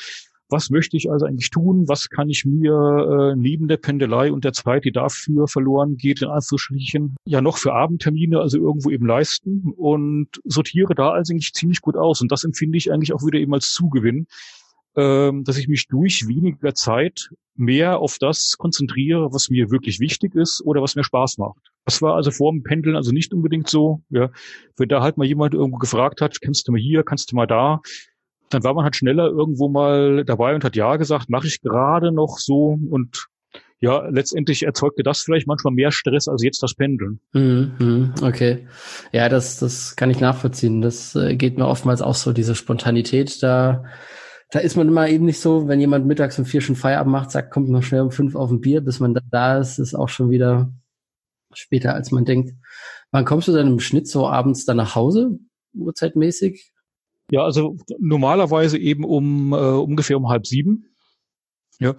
was 0.50 0.70
möchte 0.70 0.96
ich 0.96 1.10
also 1.10 1.26
eigentlich 1.26 1.50
tun, 1.50 1.88
was 1.88 2.08
kann 2.08 2.28
ich 2.28 2.44
mir 2.44 3.32
äh, 3.32 3.36
neben 3.36 3.68
der 3.68 3.76
Pendelei 3.76 4.32
und 4.32 4.44
der 4.44 4.52
Zeit, 4.52 4.84
die 4.84 4.92
dafür 4.92 5.46
verloren 5.46 5.96
geht, 5.96 6.22
in 6.22 6.28
Anführungsstrichen, 6.28 7.16
ja 7.26 7.40
noch 7.40 7.58
für 7.58 7.74
Abendtermine 7.74 8.40
also 8.40 8.58
irgendwo 8.58 8.90
eben 8.90 9.06
leisten 9.06 9.72
und 9.76 10.28
sortiere 10.44 10.94
da 10.94 11.10
also 11.10 11.32
eigentlich 11.32 11.52
ziemlich 11.52 11.80
gut 11.80 11.96
aus. 11.96 12.22
Und 12.22 12.32
das 12.32 12.44
empfinde 12.44 12.78
ich 12.78 12.90
eigentlich 12.90 13.12
auch 13.12 13.24
wieder 13.24 13.38
eben 13.38 13.52
als 13.52 13.72
Zugewinn, 13.72 14.26
dass 14.98 15.56
ich 15.58 15.68
mich 15.68 15.86
durch 15.88 16.26
weniger 16.26 16.74
Zeit 16.74 17.30
mehr 17.54 17.98
auf 17.98 18.18
das 18.18 18.56
konzentriere, 18.56 19.32
was 19.32 19.50
mir 19.50 19.70
wirklich 19.70 20.00
wichtig 20.00 20.34
ist 20.34 20.62
oder 20.64 20.80
was 20.80 20.94
mir 20.94 21.04
Spaß 21.04 21.38
macht. 21.38 21.70
Das 21.84 22.00
war 22.02 22.14
also 22.14 22.30
vor 22.30 22.52
dem 22.52 22.62
Pendeln 22.62 22.96
also 22.96 23.12
nicht 23.12 23.34
unbedingt 23.34 23.68
so. 23.68 24.00
Ja. 24.10 24.30
Wenn 24.76 24.88
da 24.88 25.02
halt 25.02 25.16
mal 25.16 25.26
jemand 25.26 25.54
irgendwo 25.54 25.78
gefragt 25.78 26.20
hat, 26.20 26.40
kannst 26.40 26.68
du 26.68 26.72
mal 26.72 26.80
hier, 26.80 27.02
kannst 27.02 27.32
du 27.32 27.36
mal 27.36 27.46
da, 27.46 27.80
dann 28.50 28.64
war 28.64 28.74
man 28.74 28.84
halt 28.84 28.96
schneller 28.96 29.26
irgendwo 29.26 29.68
mal 29.68 30.24
dabei 30.24 30.54
und 30.54 30.64
hat 30.64 30.76
ja 30.76 30.96
gesagt, 30.96 31.28
mache 31.28 31.46
ich 31.46 31.60
gerade 31.60 32.12
noch 32.12 32.38
so 32.38 32.78
und 32.90 33.28
ja, 33.80 34.08
letztendlich 34.08 34.64
erzeugte 34.64 35.02
das 35.04 35.20
vielleicht 35.20 35.46
manchmal 35.46 35.72
mehr 35.72 35.92
Stress 35.92 36.26
als 36.26 36.42
jetzt 36.42 36.62
das 36.62 36.74
Pendeln. 36.74 37.20
Mhm, 37.32 38.14
okay. 38.22 38.66
Ja, 39.12 39.28
das, 39.28 39.58
das 39.60 39.94
kann 39.94 40.10
ich 40.10 40.18
nachvollziehen. 40.18 40.80
Das 40.80 41.14
äh, 41.14 41.36
geht 41.36 41.58
mir 41.58 41.68
oftmals 41.68 42.02
auch 42.02 42.16
so, 42.16 42.32
diese 42.32 42.56
Spontanität 42.56 43.40
da 43.42 43.84
da 44.50 44.60
ist 44.60 44.76
man 44.76 44.88
immer 44.88 45.08
eben 45.08 45.26
nicht 45.26 45.40
so, 45.40 45.68
wenn 45.68 45.80
jemand 45.80 46.06
mittags 46.06 46.38
um 46.38 46.46
vier 46.46 46.60
schon 46.60 46.76
Feierabend 46.76 47.12
macht, 47.12 47.30
sagt, 47.30 47.52
kommt 47.52 47.68
noch 47.68 47.82
schnell 47.82 48.00
um 48.00 48.10
fünf 48.10 48.34
auf 48.34 48.50
ein 48.50 48.60
Bier, 48.60 48.80
bis 48.80 48.98
man 48.98 49.14
da, 49.14 49.20
da 49.30 49.58
ist, 49.58 49.78
ist 49.78 49.94
auch 49.94 50.08
schon 50.08 50.30
wieder 50.30 50.72
später, 51.52 51.94
als 51.94 52.10
man 52.10 52.24
denkt. 52.24 52.54
Wann 53.10 53.24
kommst 53.24 53.48
du 53.48 53.52
dann 53.52 53.66
im 53.66 53.80
Schnitt 53.80 54.08
so 54.08 54.26
abends 54.26 54.64
dann 54.64 54.78
nach 54.78 54.94
Hause, 54.94 55.38
uhrzeitmäßig? 55.74 56.72
Ja, 57.30 57.42
also 57.42 57.76
normalerweise 57.98 58.78
eben 58.78 59.04
um 59.04 59.52
äh, 59.52 59.56
ungefähr 59.56 60.16
um 60.16 60.28
halb 60.28 60.46
sieben. 60.46 60.86
Ja, 61.78 61.90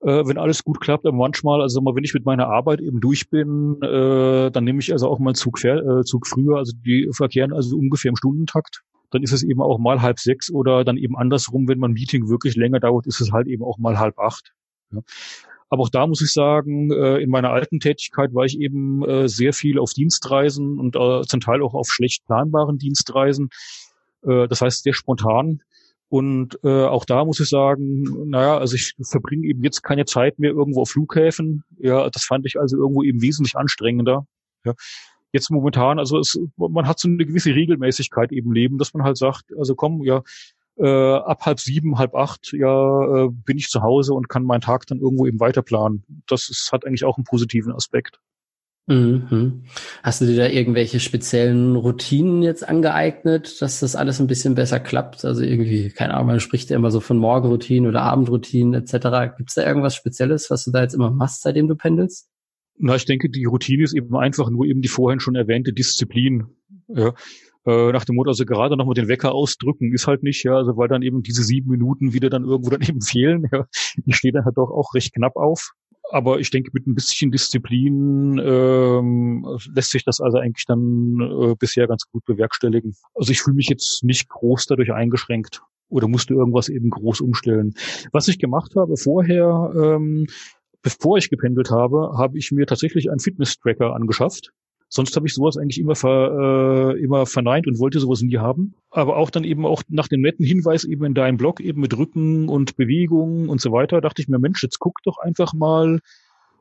äh, 0.00 0.26
wenn 0.26 0.36
alles 0.36 0.62
gut 0.62 0.80
klappt, 0.80 1.06
aber 1.06 1.16
manchmal, 1.16 1.62
also 1.62 1.80
mal, 1.80 1.94
wenn 1.94 2.04
ich 2.04 2.12
mit 2.12 2.26
meiner 2.26 2.48
Arbeit 2.48 2.80
eben 2.80 3.00
durch 3.00 3.30
bin, 3.30 3.78
äh, 3.82 4.50
dann 4.50 4.64
nehme 4.64 4.80
ich 4.80 4.92
also 4.92 5.08
auch 5.08 5.18
mal 5.18 5.34
Zug, 5.34 5.64
äh, 5.64 6.02
Zug 6.04 6.26
früher, 6.26 6.58
also 6.58 6.76
die 6.84 7.08
verkehren 7.12 7.54
also 7.54 7.78
ungefähr 7.78 8.10
im 8.10 8.16
Stundentakt 8.16 8.82
dann 9.14 9.22
ist 9.22 9.32
es 9.32 9.42
eben 9.44 9.62
auch 9.62 9.78
mal 9.78 10.02
halb 10.02 10.18
sechs 10.18 10.50
oder 10.50 10.84
dann 10.84 10.96
eben 10.96 11.16
andersrum, 11.16 11.68
wenn 11.68 11.78
man 11.78 11.92
Meeting 11.92 12.28
wirklich 12.28 12.56
länger 12.56 12.80
dauert, 12.80 13.06
ist 13.06 13.20
es 13.20 13.30
halt 13.30 13.46
eben 13.46 13.62
auch 13.62 13.78
mal 13.78 13.98
halb 13.98 14.18
acht. 14.18 14.52
Ja. 14.92 15.00
Aber 15.70 15.82
auch 15.82 15.88
da 15.88 16.06
muss 16.06 16.20
ich 16.20 16.32
sagen, 16.32 16.90
äh, 16.90 17.18
in 17.18 17.30
meiner 17.30 17.50
alten 17.50 17.80
Tätigkeit 17.80 18.34
war 18.34 18.44
ich 18.44 18.58
eben 18.58 19.04
äh, 19.08 19.28
sehr 19.28 19.52
viel 19.52 19.78
auf 19.78 19.92
Dienstreisen 19.92 20.78
und 20.78 20.96
äh, 20.96 21.22
zum 21.22 21.40
Teil 21.40 21.62
auch 21.62 21.74
auf 21.74 21.88
schlecht 21.88 22.26
planbaren 22.26 22.78
Dienstreisen. 22.78 23.48
Das 24.26 24.62
heißt 24.62 24.84
sehr 24.84 24.94
spontan. 24.94 25.60
Und 26.08 26.64
auch 26.64 27.04
da 27.04 27.26
muss 27.26 27.40
ich 27.40 27.48
sagen, 27.50 28.30
naja, 28.30 28.56
also 28.56 28.74
ich 28.74 28.94
verbringe 29.02 29.46
eben 29.46 29.62
jetzt 29.62 29.82
keine 29.82 30.06
Zeit 30.06 30.38
mehr 30.38 30.52
irgendwo 30.52 30.80
auf 30.80 30.88
Flughäfen. 30.88 31.62
Ja, 31.76 32.08
das 32.08 32.24
fand 32.24 32.46
ich 32.46 32.58
also 32.58 32.78
irgendwo 32.78 33.02
eben 33.02 33.20
wesentlich 33.20 33.54
anstrengender. 33.54 34.26
Ja 34.64 34.72
jetzt 35.34 35.50
momentan, 35.50 35.98
also 35.98 36.18
es, 36.18 36.38
man 36.56 36.88
hat 36.88 36.98
so 36.98 37.08
eine 37.08 37.26
gewisse 37.26 37.54
Regelmäßigkeit 37.54 38.32
eben 38.32 38.52
leben, 38.52 38.78
dass 38.78 38.94
man 38.94 39.04
halt 39.04 39.18
sagt, 39.18 39.44
also 39.58 39.74
komm, 39.74 40.02
ja, 40.02 40.22
äh, 40.76 41.14
ab 41.16 41.42
halb 41.44 41.60
sieben, 41.60 41.98
halb 41.98 42.14
acht, 42.14 42.52
ja, 42.52 43.24
äh, 43.24 43.28
bin 43.30 43.58
ich 43.58 43.68
zu 43.68 43.82
Hause 43.82 44.14
und 44.14 44.28
kann 44.28 44.44
meinen 44.44 44.60
Tag 44.60 44.86
dann 44.86 44.98
irgendwo 44.98 45.26
eben 45.26 45.40
weiterplanen. 45.40 46.04
Das 46.26 46.48
ist, 46.48 46.70
hat 46.72 46.86
eigentlich 46.86 47.04
auch 47.04 47.16
einen 47.16 47.24
positiven 47.24 47.72
Aspekt. 47.72 48.18
Mhm. 48.86 49.64
Hast 50.02 50.20
du 50.20 50.26
dir 50.26 50.36
da 50.36 50.46
irgendwelche 50.46 51.00
speziellen 51.00 51.74
Routinen 51.74 52.42
jetzt 52.42 52.68
angeeignet, 52.68 53.62
dass 53.62 53.80
das 53.80 53.96
alles 53.96 54.20
ein 54.20 54.26
bisschen 54.26 54.54
besser 54.54 54.78
klappt? 54.78 55.24
Also 55.24 55.42
irgendwie, 55.42 55.90
keine 55.90 56.14
Ahnung, 56.14 56.26
man 56.26 56.40
spricht 56.40 56.68
ja 56.68 56.76
immer 56.76 56.90
so 56.90 57.00
von 57.00 57.16
Morgenroutinen 57.16 57.88
oder 57.88 58.02
Abendroutinen 58.02 58.74
etc. 58.74 59.36
Gibt 59.36 59.50
es 59.50 59.54
da 59.54 59.64
irgendwas 59.64 59.94
Spezielles, 59.94 60.50
was 60.50 60.64
du 60.64 60.70
da 60.70 60.82
jetzt 60.82 60.94
immer 60.94 61.10
machst, 61.10 61.42
seitdem 61.42 61.66
du 61.66 61.76
pendelst? 61.76 62.28
Na, 62.76 62.96
ich 62.96 63.04
denke, 63.04 63.30
die 63.30 63.44
Routine 63.44 63.84
ist 63.84 63.94
eben 63.94 64.16
einfach 64.16 64.50
nur 64.50 64.66
eben 64.66 64.82
die 64.82 64.88
vorhin 64.88 65.20
schon 65.20 65.36
erwähnte 65.36 65.72
Disziplin. 65.72 66.46
Ja. 66.88 67.14
Äh, 67.66 67.92
nach 67.92 68.04
dem 68.04 68.16
Motto, 68.16 68.28
also 68.28 68.44
gerade 68.44 68.76
nochmal 68.76 68.94
den 68.94 69.08
Wecker 69.08 69.32
ausdrücken, 69.32 69.92
ist 69.94 70.06
halt 70.06 70.22
nicht, 70.22 70.44
ja, 70.44 70.54
also 70.56 70.76
weil 70.76 70.88
dann 70.88 71.00
eben 71.02 71.22
diese 71.22 71.42
sieben 71.42 71.70
Minuten 71.70 72.12
wieder 72.12 72.28
dann 72.28 72.44
irgendwo 72.44 72.70
dann 72.70 72.82
eben 72.88 73.00
fehlen. 73.00 73.46
Ja. 73.50 73.66
Die 73.96 74.12
stehen 74.12 74.34
dann 74.34 74.44
halt 74.44 74.58
doch 74.58 74.70
auch 74.70 74.94
recht 74.94 75.14
knapp 75.14 75.36
auf. 75.36 75.72
Aber 76.10 76.38
ich 76.38 76.50
denke, 76.50 76.70
mit 76.74 76.86
ein 76.86 76.94
bisschen 76.94 77.30
Disziplin 77.30 78.38
ähm, 78.44 79.46
lässt 79.74 79.90
sich 79.90 80.04
das 80.04 80.20
also 80.20 80.38
eigentlich 80.38 80.66
dann 80.66 81.18
äh, 81.20 81.54
bisher 81.58 81.86
ganz 81.86 82.04
gut 82.10 82.24
bewerkstelligen. 82.26 82.94
Also 83.14 83.32
ich 83.32 83.40
fühle 83.40 83.56
mich 83.56 83.68
jetzt 83.68 84.04
nicht 84.04 84.28
groß 84.28 84.66
dadurch 84.66 84.92
eingeschränkt 84.92 85.62
oder 85.88 86.06
musste 86.06 86.34
irgendwas 86.34 86.68
eben 86.68 86.90
groß 86.90 87.22
umstellen. 87.22 87.74
Was 88.12 88.28
ich 88.28 88.38
gemacht 88.38 88.72
habe 88.76 88.96
vorher, 88.96 89.72
ähm, 89.74 90.26
bevor 90.84 91.16
ich 91.16 91.30
gependelt 91.30 91.70
habe, 91.70 92.12
habe 92.16 92.38
ich 92.38 92.52
mir 92.52 92.66
tatsächlich 92.66 93.10
einen 93.10 93.18
Fitness-Tracker 93.18 93.96
angeschafft. 93.96 94.52
Sonst 94.88 95.16
habe 95.16 95.26
ich 95.26 95.34
sowas 95.34 95.56
eigentlich 95.56 95.80
immer, 95.80 95.96
ver, 95.96 96.92
äh, 96.94 97.02
immer 97.02 97.26
verneint 97.26 97.66
und 97.66 97.80
wollte 97.80 97.98
sowas 97.98 98.20
nie 98.20 98.36
haben. 98.36 98.74
Aber 98.90 99.16
auch 99.16 99.30
dann 99.30 99.42
eben 99.42 99.66
auch 99.66 99.82
nach 99.88 100.06
dem 100.06 100.20
netten 100.20 100.44
Hinweis 100.44 100.84
eben 100.84 101.04
in 101.04 101.14
deinem 101.14 101.38
Blog 101.38 101.58
eben 101.58 101.80
mit 101.80 101.96
Rücken 101.96 102.48
und 102.48 102.76
Bewegungen 102.76 103.48
und 103.48 103.60
so 103.60 103.72
weiter, 103.72 104.00
dachte 104.00 104.22
ich 104.22 104.28
mir, 104.28 104.38
Mensch, 104.38 104.62
jetzt 104.62 104.78
guck 104.78 105.02
doch 105.02 105.18
einfach 105.18 105.54
mal 105.54 106.00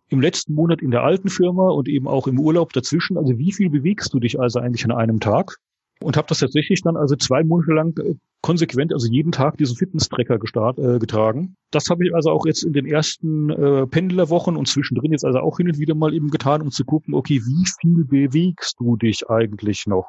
im 0.08 0.22
letzten 0.22 0.54
Monat 0.54 0.82
in 0.82 0.90
der 0.90 1.04
alten 1.04 1.30
Firma 1.30 1.70
und 1.70 1.88
eben 1.90 2.08
auch 2.08 2.26
im 2.26 2.40
Urlaub 2.40 2.72
dazwischen. 2.72 3.18
Also 3.18 3.38
wie 3.38 3.52
viel 3.52 3.70
bewegst 3.70 4.14
du 4.14 4.20
dich 4.20 4.40
also 4.40 4.60
eigentlich 4.60 4.86
an 4.86 4.92
einem 4.92 5.20
Tag? 5.20 5.58
Und 6.04 6.18
habe 6.18 6.28
das 6.28 6.40
tatsächlich 6.40 6.82
dann 6.82 6.98
also 6.98 7.16
zwei 7.16 7.44
Monate 7.44 7.72
lang 7.72 7.98
äh, 8.00 8.16
konsequent, 8.42 8.94
also 8.94 9.08
jeden 9.08 9.32
Tag 9.32 9.58
diesen 9.58 9.78
Fitness-Tracker 9.78 10.36
äh, 10.36 11.00
getragen. 11.00 11.56
Das 11.72 11.90
habe 11.90 12.06
ich 12.06 12.14
also 12.14 12.30
auch 12.32 12.46
jetzt 12.46 12.64
in 12.64 12.74
den 12.74 12.86
ersten 12.86 13.50
äh, 13.50 13.88
Pendlerwochen 13.88 14.58
und 14.58 14.68
zwischendrin 14.68 15.12
jetzt 15.14 15.26
also 15.26 15.40
auch 15.40 15.58
hin 15.58 15.68
und 15.68 15.80
wieder 15.80 15.96
mal 15.96 16.14
eben 16.14 16.30
getan, 16.30 16.62
um 16.62 16.72
zu 16.72 16.84
gucken, 16.84 17.14
okay, 17.14 17.42
wie 17.42 17.68
viel 17.80 18.06
bewegst 18.06 18.80
du 18.80 18.98
dich 18.98 19.30
eigentlich 19.30 19.88
noch? 19.88 20.08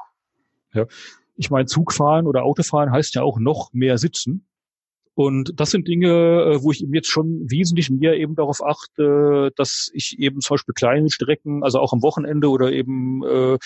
Ja. 0.73 0.87
Ich 1.37 1.51
meine, 1.51 1.67
Zugfahren 1.67 2.27
oder 2.27 2.45
Autofahren 2.45 2.93
heißt 2.93 3.15
ja 3.15 3.23
auch 3.23 3.39
noch 3.39 3.73
mehr 3.73 3.99
sitzen. 3.99 4.47
Und 5.15 5.61
das 5.61 5.71
sind 5.71 5.87
Dinge, 5.87 6.09
äh, 6.09 6.63
wo 6.63 6.73
ich 6.73 6.83
eben 6.83 6.93
jetzt 6.93 7.09
schon 7.09 7.49
wesentlich 7.49 7.89
mehr 7.89 8.17
eben 8.17 8.35
darauf 8.35 8.65
achte, 8.65 9.53
dass 9.57 9.91
ich 9.95 10.19
eben 10.19 10.41
zum 10.41 10.55
Beispiel 10.55 10.75
kleine 10.75 11.09
Strecken, 11.09 11.63
also 11.63 11.79
auch 11.79 11.93
am 11.93 12.03
Wochenende 12.03 12.49
oder 12.49 12.73
eben 12.73 13.23
äh, 13.25 13.59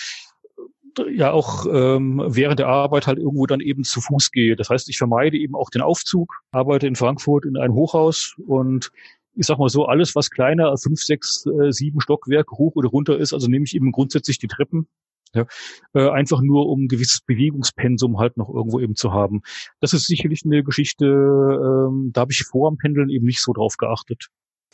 ja 1.11 1.31
auch 1.31 1.65
ähm, 1.71 2.23
während 2.25 2.59
der 2.59 2.67
Arbeit 2.67 3.07
halt 3.07 3.17
irgendwo 3.17 3.45
dann 3.45 3.59
eben 3.59 3.83
zu 3.83 4.01
Fuß 4.01 4.31
gehe. 4.31 4.55
Das 4.55 4.69
heißt, 4.69 4.89
ich 4.89 4.97
vermeide 4.97 5.37
eben 5.37 5.55
auch 5.55 5.69
den 5.69 5.81
Aufzug, 5.81 6.41
arbeite 6.51 6.87
in 6.87 6.95
Frankfurt 6.95 7.45
in 7.45 7.57
einem 7.57 7.73
Hochhaus 7.73 8.35
und 8.45 8.91
ich 9.35 9.45
sag 9.45 9.57
mal 9.57 9.69
so, 9.69 9.85
alles, 9.85 10.15
was 10.15 10.29
kleiner 10.29 10.69
als 10.69 10.83
fünf, 10.83 11.01
sechs, 11.01 11.45
äh, 11.45 11.71
sieben 11.71 12.01
Stockwerke 12.01 12.57
hoch 12.57 12.75
oder 12.75 12.89
runter 12.89 13.17
ist, 13.17 13.33
also 13.33 13.47
nehme 13.47 13.63
ich 13.63 13.75
eben 13.75 13.91
grundsätzlich 13.91 14.37
die 14.37 14.47
Treppen. 14.47 14.87
Ja, 15.35 15.45
äh, 15.93 16.09
einfach 16.09 16.41
nur 16.41 16.67
um 16.67 16.85
ein 16.85 16.87
gewisses 16.87 17.21
Bewegungspensum 17.21 18.17
halt 18.17 18.35
noch 18.35 18.49
irgendwo 18.49 18.79
eben 18.79 18.95
zu 18.95 19.13
haben. 19.13 19.43
Das 19.79 19.93
ist 19.93 20.07
sicherlich 20.07 20.41
eine 20.43 20.63
Geschichte, 20.63 21.05
ähm, 21.05 22.09
da 22.13 22.21
habe 22.21 22.31
ich 22.31 22.43
vor 22.43 22.71
dem 22.71 22.77
Pendeln 22.77 23.09
eben 23.09 23.27
nicht 23.27 23.41
so 23.41 23.53
drauf 23.53 23.77
geachtet. 23.77 24.29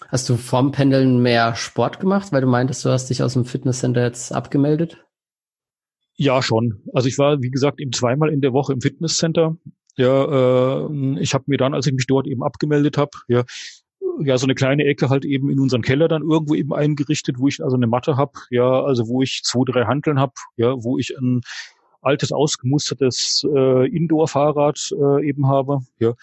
Hast 0.08 0.30
du 0.30 0.38
vorm 0.38 0.72
Pendeln 0.72 1.22
mehr 1.22 1.56
Sport 1.56 2.00
gemacht, 2.00 2.32
weil 2.32 2.42
du 2.42 2.48
meintest, 2.48 2.86
du 2.86 2.90
hast 2.90 3.10
dich 3.10 3.22
aus 3.22 3.34
dem 3.34 3.46
Fitnesscenter 3.46 4.04
jetzt 4.04 4.32
abgemeldet? 4.34 5.06
Ja, 6.18 6.42
schon. 6.42 6.82
Also 6.94 7.08
ich 7.08 7.18
war, 7.18 7.42
wie 7.42 7.52
gesagt, 7.52 7.80
eben 7.82 7.92
zweimal 7.92 8.30
in 8.30 8.42
der 8.42 8.54
Woche 8.54 8.74
im 8.74 8.82
Fitnesscenter. 8.82 9.58
Ja, 9.98 10.86
äh, 10.86 11.20
ich 11.20 11.34
habe 11.34 11.46
mir 11.48 11.58
dann, 11.58 11.74
als 11.74 11.88
ich 11.88 11.94
mich 11.94 12.08
dort 12.08 12.28
eben 12.28 12.44
abgemeldet 12.44 12.98
habe, 12.98 13.12
ja, 13.28 13.44
ja, 14.20 14.38
so 14.38 14.46
eine 14.46 14.56
kleine 14.56 14.86
Ecke 14.86 15.10
halt 15.10 15.26
eben 15.26 15.50
in 15.50 15.60
unseren 15.60 15.82
Keller 15.82 16.08
dann 16.08 16.22
irgendwo 16.22 16.56
eben 16.56 16.74
eingerichtet, 16.74 17.40
wo 17.40 17.48
ich 17.48 17.62
also 17.62 17.76
eine 17.76 17.88
Matte 17.88 18.16
habe, 18.16 18.34
ja, 18.50 18.82
also 18.84 19.08
wo 19.08 19.22
ich 19.22 19.42
zwei, 19.44 19.64
drei 19.70 19.86
Hanteln 19.86 20.20
habe, 20.20 20.34
ja, 20.56 20.74
wo 20.84 20.98
ich 20.98 21.18
ein 21.18 21.42
altes, 22.02 22.32
ausgemustertes 22.32 23.46
äh, 23.54 23.88
Indoor-Fahrrad 23.88 24.92
äh, 24.92 25.28
eben 25.28 25.48
habe. 25.48 25.80
Ja 26.00 26.14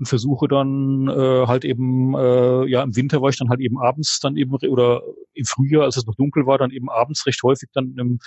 und 0.00 0.06
versuche 0.06 0.48
dann 0.48 1.08
äh, 1.08 1.46
halt 1.46 1.62
eben, 1.66 2.14
äh, 2.14 2.64
ja, 2.66 2.82
im 2.82 2.96
Winter 2.96 3.20
war 3.20 3.28
ich 3.28 3.36
dann 3.36 3.50
halt 3.50 3.60
eben 3.60 3.78
abends 3.78 4.18
dann 4.18 4.34
eben, 4.38 4.50
oder 4.52 5.02
im 5.34 5.44
Frühjahr, 5.44 5.84
als 5.84 5.98
es 5.98 6.06
noch 6.06 6.14
dunkel 6.14 6.46
war, 6.46 6.56
dann 6.56 6.70
eben 6.70 6.88
abends 6.88 7.26
recht 7.26 7.42
häufig 7.42 7.68
dann 7.74 7.94
im, 7.98 8.18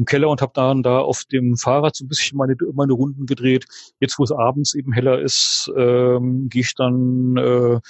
im 0.00 0.06
Keller 0.06 0.30
und 0.30 0.40
habe 0.40 0.52
dann 0.54 0.82
da 0.82 0.98
auf 0.98 1.24
dem 1.24 1.56
Fahrrad 1.56 1.94
so 1.94 2.04
ein 2.04 2.08
bisschen 2.08 2.38
meine, 2.38 2.56
meine 2.72 2.94
Runden 2.94 3.26
gedreht. 3.26 3.66
Jetzt, 4.00 4.18
wo 4.18 4.24
es 4.24 4.32
abends 4.32 4.74
eben 4.74 4.92
heller 4.92 5.20
ist, 5.20 5.70
ähm, 5.76 6.48
gehe 6.48 6.62
ich 6.62 6.74
dann 6.74 7.36
äh, 7.36 7.80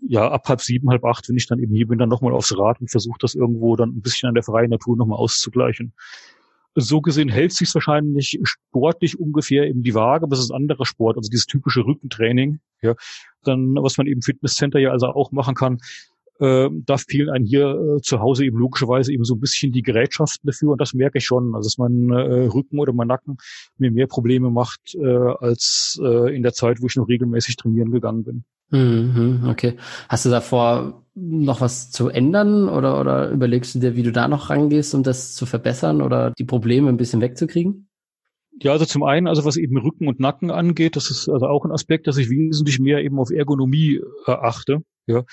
ja 0.00 0.28
ab 0.28 0.48
halb 0.48 0.60
sieben, 0.60 0.90
halb 0.90 1.04
acht, 1.04 1.28
wenn 1.28 1.36
ich 1.36 1.46
dann 1.46 1.60
eben 1.60 1.72
hier 1.72 1.86
bin, 1.86 1.98
dann 1.98 2.08
nochmal 2.08 2.32
aufs 2.32 2.56
Rad 2.58 2.80
und 2.80 2.90
versuche 2.90 3.18
das 3.20 3.36
irgendwo 3.36 3.76
dann 3.76 3.90
ein 3.90 4.02
bisschen 4.02 4.28
an 4.28 4.34
der 4.34 4.42
freien 4.42 4.70
Natur 4.70 4.96
nochmal 4.96 5.18
auszugleichen 5.18 5.94
so 6.76 7.00
gesehen 7.00 7.28
hält 7.28 7.52
sich 7.52 7.74
wahrscheinlich 7.74 8.38
sportlich 8.44 9.18
ungefähr 9.18 9.66
eben 9.66 9.82
die 9.82 9.94
Waage, 9.94 10.24
aber 10.24 10.34
es 10.34 10.40
ist 10.40 10.52
anderer 10.52 10.86
Sport, 10.86 11.16
also 11.16 11.28
dieses 11.28 11.46
typische 11.46 11.84
Rückentraining, 11.84 12.60
ja, 12.80 12.94
dann, 13.42 13.74
was 13.74 13.98
man 13.98 14.06
eben 14.06 14.22
Fitnesscenter 14.22 14.78
ja 14.78 14.90
also 14.90 15.08
auch 15.08 15.32
machen 15.32 15.54
kann, 15.54 15.78
äh, 16.40 16.68
da 16.86 16.96
fehlen 16.96 17.30
einem 17.30 17.44
hier 17.44 17.68
äh, 17.68 18.00
zu 18.00 18.20
Hause 18.20 18.44
eben 18.44 18.58
logischerweise 18.58 19.12
eben 19.12 19.24
so 19.24 19.34
ein 19.34 19.40
bisschen 19.40 19.72
die 19.72 19.82
Gerätschaften 19.82 20.46
dafür 20.46 20.72
und 20.72 20.80
das 20.80 20.94
merke 20.94 21.18
ich 21.18 21.24
schon, 21.24 21.54
also 21.54 21.66
dass 21.66 21.78
mein 21.78 22.10
äh, 22.10 22.46
Rücken 22.46 22.78
oder 22.78 22.92
mein 22.92 23.08
Nacken 23.08 23.36
mir 23.78 23.90
mehr 23.90 24.06
Probleme 24.06 24.50
macht 24.50 24.94
äh, 24.94 25.06
als 25.06 26.00
äh, 26.02 26.34
in 26.34 26.42
der 26.42 26.52
Zeit, 26.52 26.80
wo 26.80 26.86
ich 26.86 26.96
noch 26.96 27.08
regelmäßig 27.08 27.56
trainieren 27.56 27.90
gegangen 27.90 28.24
bin. 28.24 28.44
Mhm, 28.70 29.48
okay. 29.48 29.76
Hast 30.08 30.26
du 30.26 30.30
davor 30.30 31.02
noch 31.14 31.60
was 31.60 31.90
zu 31.90 32.08
ändern 32.08 32.68
oder, 32.68 33.00
oder 33.00 33.30
überlegst 33.30 33.74
du 33.74 33.80
dir, 33.80 33.96
wie 33.96 34.02
du 34.02 34.12
da 34.12 34.28
noch 34.28 34.48
rangehst, 34.48 34.94
um 34.94 35.02
das 35.02 35.34
zu 35.34 35.44
verbessern 35.44 36.02
oder 36.02 36.32
die 36.38 36.44
Probleme 36.44 36.88
ein 36.88 36.96
bisschen 36.96 37.20
wegzukriegen? 37.20 37.88
Ja, 38.62 38.72
also 38.72 38.84
zum 38.84 39.02
einen, 39.02 39.26
also 39.26 39.44
was 39.44 39.56
eben 39.56 39.76
Rücken 39.78 40.06
und 40.06 40.20
Nacken 40.20 40.50
angeht, 40.50 40.94
das 40.94 41.10
ist 41.10 41.28
also 41.28 41.46
auch 41.46 41.64
ein 41.64 41.72
Aspekt, 41.72 42.06
dass 42.06 42.18
ich 42.18 42.30
wesentlich 42.30 42.78
mehr 42.78 43.02
eben 43.02 43.18
auf 43.18 43.30
Ergonomie 43.30 44.00
äh, 44.26 44.32
achte. 44.32 44.82
Ja. 45.06 45.24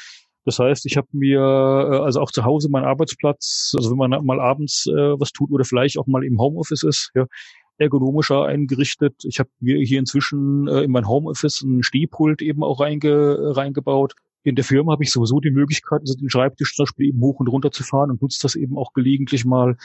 Das 0.47 0.59
heißt, 0.59 0.85
ich 0.85 0.95
habe 0.95 1.09
mir 1.11 1.39
äh, 1.41 1.97
also 1.97 2.21
auch 2.21 2.31
zu 2.31 2.45
Hause 2.45 2.69
meinen 2.69 2.85
Arbeitsplatz, 2.85 3.73
also 3.75 3.91
wenn 3.91 3.97
man 3.97 4.25
mal 4.25 4.39
abends 4.39 4.87
äh, 4.87 5.19
was 5.19 5.33
tut 5.33 5.51
oder 5.51 5.65
vielleicht 5.65 5.97
auch 5.97 6.07
mal 6.07 6.23
im 6.23 6.39
Homeoffice 6.39 6.83
ist, 6.83 7.11
ja, 7.15 7.25
ergonomischer 7.77 8.45
eingerichtet. 8.45 9.25
Ich 9.25 9.39
habe 9.39 9.49
mir 9.59 9.77
hier 9.83 9.99
inzwischen 9.99 10.69
äh, 10.69 10.83
in 10.83 10.91
mein 10.91 11.05
Homeoffice 11.05 11.63
ein 11.63 11.83
Stehpult 11.83 12.41
eben 12.41 12.63
auch 12.63 12.79
reinge 12.79 13.57
reingebaut. 13.57 14.13
In 14.43 14.55
der 14.55 14.63
Firma 14.63 14.93
habe 14.93 15.03
ich 15.03 15.11
sowieso 15.11 15.41
die 15.41 15.51
Möglichkeit, 15.51 15.99
also 15.99 16.15
den 16.15 16.29
Schreibtisch 16.29 16.75
zum 16.75 16.85
Beispiel 16.85 17.09
eben 17.09 17.19
hoch 17.19 17.41
und 17.41 17.49
runter 17.49 17.71
zu 17.71 17.83
fahren 17.83 18.09
und 18.09 18.21
nutze 18.21 18.39
das 18.41 18.55
eben 18.55 18.77
auch 18.77 18.93
gelegentlich 18.93 19.43
mal. 19.43 19.75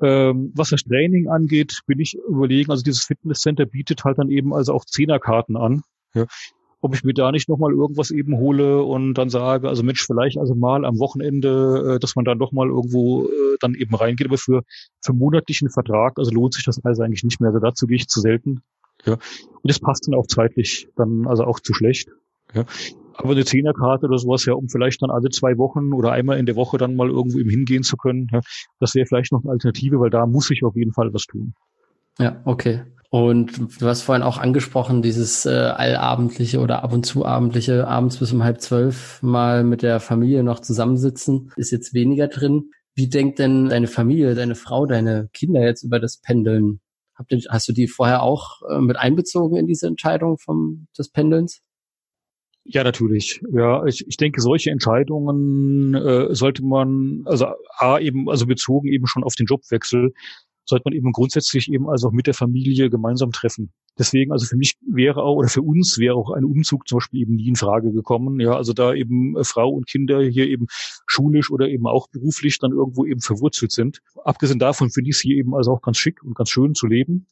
Ähm, 0.00 0.52
was 0.54 0.68
das 0.68 0.84
Training 0.84 1.26
angeht, 1.26 1.80
bin 1.88 1.98
ich 1.98 2.16
überlegen, 2.28 2.70
also 2.70 2.84
dieses 2.84 3.02
Fitnesscenter 3.02 3.66
bietet 3.66 4.04
halt 4.04 4.18
dann 4.18 4.30
eben 4.30 4.54
also 4.54 4.72
auch 4.72 4.84
Zehnerkarten 4.84 5.56
an. 5.56 5.82
Ja 6.14 6.26
ob 6.80 6.94
ich 6.94 7.04
mir 7.04 7.12
da 7.12 7.30
nicht 7.30 7.48
nochmal 7.48 7.72
irgendwas 7.72 8.10
eben 8.10 8.36
hole 8.36 8.82
und 8.82 9.14
dann 9.14 9.28
sage, 9.28 9.68
also 9.68 9.82
Mensch, 9.82 10.04
vielleicht 10.04 10.38
also 10.38 10.54
mal 10.54 10.84
am 10.84 10.98
Wochenende, 10.98 11.96
äh, 11.96 11.98
dass 11.98 12.16
man 12.16 12.24
dann 12.24 12.38
doch 12.38 12.52
mal 12.52 12.68
irgendwo 12.68 13.26
äh, 13.26 13.56
dann 13.60 13.74
eben 13.74 13.94
reingeht, 13.94 14.26
aber 14.26 14.38
für, 14.38 14.62
für 15.04 15.12
monatlichen 15.12 15.70
Vertrag, 15.70 16.18
also 16.18 16.30
lohnt 16.30 16.54
sich 16.54 16.64
das 16.64 16.82
also 16.82 17.02
eigentlich 17.02 17.24
nicht 17.24 17.40
mehr. 17.40 17.48
Also 17.48 17.60
dazu 17.60 17.86
gehe 17.86 17.96
ich 17.96 18.08
zu 18.08 18.20
selten. 18.20 18.62
Ja. 19.04 19.14
Und 19.14 19.20
das 19.64 19.78
passt 19.78 20.06
dann 20.06 20.14
auch 20.14 20.26
zeitlich 20.26 20.88
dann 20.96 21.26
also 21.26 21.44
auch 21.44 21.60
zu 21.60 21.74
schlecht. 21.74 22.08
Ja. 22.54 22.64
Aber 23.14 23.32
eine 23.32 23.44
Zehnerkarte 23.44 24.06
oder 24.06 24.18
sowas, 24.18 24.46
ja, 24.46 24.54
um 24.54 24.68
vielleicht 24.68 25.02
dann 25.02 25.10
alle 25.10 25.28
zwei 25.28 25.58
Wochen 25.58 25.92
oder 25.92 26.12
einmal 26.12 26.38
in 26.38 26.46
der 26.46 26.56
Woche 26.56 26.78
dann 26.78 26.96
mal 26.96 27.10
irgendwo 27.10 27.38
eben 27.38 27.50
hingehen 27.50 27.82
zu 27.82 27.96
können, 27.98 28.28
ja, 28.32 28.40
das 28.78 28.94
wäre 28.94 29.06
vielleicht 29.06 29.32
noch 29.32 29.42
eine 29.42 29.52
Alternative, 29.52 30.00
weil 30.00 30.10
da 30.10 30.26
muss 30.26 30.50
ich 30.50 30.64
auf 30.64 30.74
jeden 30.74 30.92
Fall 30.92 31.12
was 31.12 31.24
tun. 31.24 31.52
Ja, 32.18 32.40
okay. 32.44 32.82
Und 33.10 33.80
du 33.80 33.86
hast 33.86 34.02
vorhin 34.02 34.22
auch 34.22 34.38
angesprochen, 34.38 35.02
dieses 35.02 35.44
äh, 35.44 35.50
allabendliche 35.50 36.60
oder 36.60 36.84
ab 36.84 36.92
und 36.92 37.04
zu 37.04 37.26
abendliche, 37.26 37.88
abends 37.88 38.18
bis 38.18 38.32
um 38.32 38.44
halb 38.44 38.60
zwölf 38.60 39.20
mal 39.20 39.64
mit 39.64 39.82
der 39.82 39.98
Familie 39.98 40.44
noch 40.44 40.60
zusammensitzen, 40.60 41.50
ist 41.56 41.72
jetzt 41.72 41.92
weniger 41.92 42.28
drin. 42.28 42.70
Wie 42.94 43.08
denkt 43.08 43.40
denn 43.40 43.68
deine 43.68 43.88
Familie, 43.88 44.36
deine 44.36 44.54
Frau, 44.54 44.86
deine 44.86 45.28
Kinder 45.32 45.60
jetzt 45.62 45.82
über 45.82 45.98
das 45.98 46.18
Pendeln? 46.18 46.80
Hast 47.48 47.68
du 47.68 47.72
die 47.72 47.88
vorher 47.88 48.22
auch 48.22 48.62
äh, 48.70 48.78
mit 48.78 48.96
einbezogen 48.96 49.56
in 49.56 49.66
diese 49.66 49.88
Entscheidung 49.88 50.38
vom, 50.38 50.86
des 50.96 51.10
Pendelns? 51.10 51.62
Ja, 52.62 52.84
natürlich. 52.84 53.42
Ja, 53.52 53.84
ich, 53.86 54.06
ich 54.06 54.18
denke, 54.18 54.40
solche 54.40 54.70
Entscheidungen 54.70 55.94
äh, 55.94 56.32
sollte 56.32 56.64
man, 56.64 57.22
also 57.24 57.46
A 57.76 57.98
eben, 57.98 58.30
also 58.30 58.46
bezogen 58.46 58.86
eben 58.86 59.08
schon 59.08 59.24
auf 59.24 59.34
den 59.34 59.46
Jobwechsel, 59.46 60.12
sollte 60.64 60.82
man 60.86 60.94
eben 60.94 61.12
grundsätzlich 61.12 61.70
eben 61.70 61.88
also 61.88 62.08
auch 62.08 62.12
mit 62.12 62.26
der 62.26 62.34
Familie 62.34 62.90
gemeinsam 62.90 63.32
treffen. 63.32 63.72
Deswegen, 63.98 64.32
also 64.32 64.46
für 64.46 64.56
mich 64.56 64.76
wäre 64.86 65.22
auch, 65.22 65.36
oder 65.36 65.48
für 65.48 65.62
uns 65.62 65.98
wäre 65.98 66.14
auch 66.14 66.30
ein 66.30 66.44
Umzug 66.44 66.88
zum 66.88 66.98
Beispiel 66.98 67.22
eben 67.22 67.34
nie 67.34 67.48
in 67.48 67.56
Frage 67.56 67.92
gekommen. 67.92 68.40
Ja, 68.40 68.54
also 68.56 68.72
da 68.72 68.94
eben 68.94 69.36
äh, 69.36 69.44
Frau 69.44 69.68
und 69.68 69.86
Kinder 69.86 70.22
hier 70.22 70.46
eben 70.48 70.66
schulisch 71.06 71.50
oder 71.50 71.68
eben 71.68 71.86
auch 71.86 72.08
beruflich 72.08 72.58
dann 72.58 72.72
irgendwo 72.72 73.04
eben 73.04 73.20
verwurzelt 73.20 73.72
sind. 73.72 74.00
Abgesehen 74.24 74.58
davon 74.58 74.90
finde 74.90 75.10
ich 75.10 75.16
es 75.16 75.22
hier 75.22 75.36
eben 75.36 75.54
also 75.54 75.72
auch 75.72 75.82
ganz 75.82 75.98
schick 75.98 76.22
und 76.22 76.34
ganz 76.34 76.50
schön 76.50 76.74
zu 76.74 76.86
leben. 76.86 77.26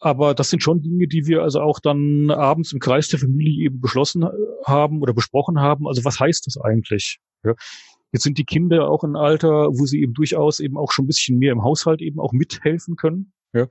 Aber 0.00 0.34
das 0.34 0.50
sind 0.50 0.64
schon 0.64 0.82
Dinge, 0.82 1.06
die 1.06 1.26
wir 1.26 1.42
also 1.42 1.60
auch 1.60 1.78
dann 1.78 2.30
abends 2.30 2.72
im 2.72 2.80
Kreis 2.80 3.06
der 3.06 3.20
Familie 3.20 3.66
eben 3.66 3.80
beschlossen 3.80 4.26
haben 4.64 5.00
oder 5.00 5.12
besprochen 5.14 5.60
haben. 5.60 5.86
Also 5.86 6.04
was 6.04 6.18
heißt 6.18 6.48
das 6.48 6.56
eigentlich? 6.60 7.20
Ja. 7.44 7.54
Jetzt 8.12 8.24
sind 8.24 8.38
die 8.38 8.44
Kinder 8.44 8.88
auch 8.88 9.04
in 9.04 9.16
Alter, 9.16 9.68
wo 9.70 9.86
sie 9.86 10.02
eben 10.02 10.14
durchaus 10.14 10.60
eben 10.60 10.76
auch 10.76 10.92
schon 10.92 11.04
ein 11.04 11.08
bisschen 11.08 11.38
mehr 11.38 11.52
im 11.52 11.64
Haushalt 11.64 12.02
eben 12.02 12.20
auch 12.20 12.32
mithelfen 12.32 12.96
können. 12.96 13.32
Ja. 13.52 13.66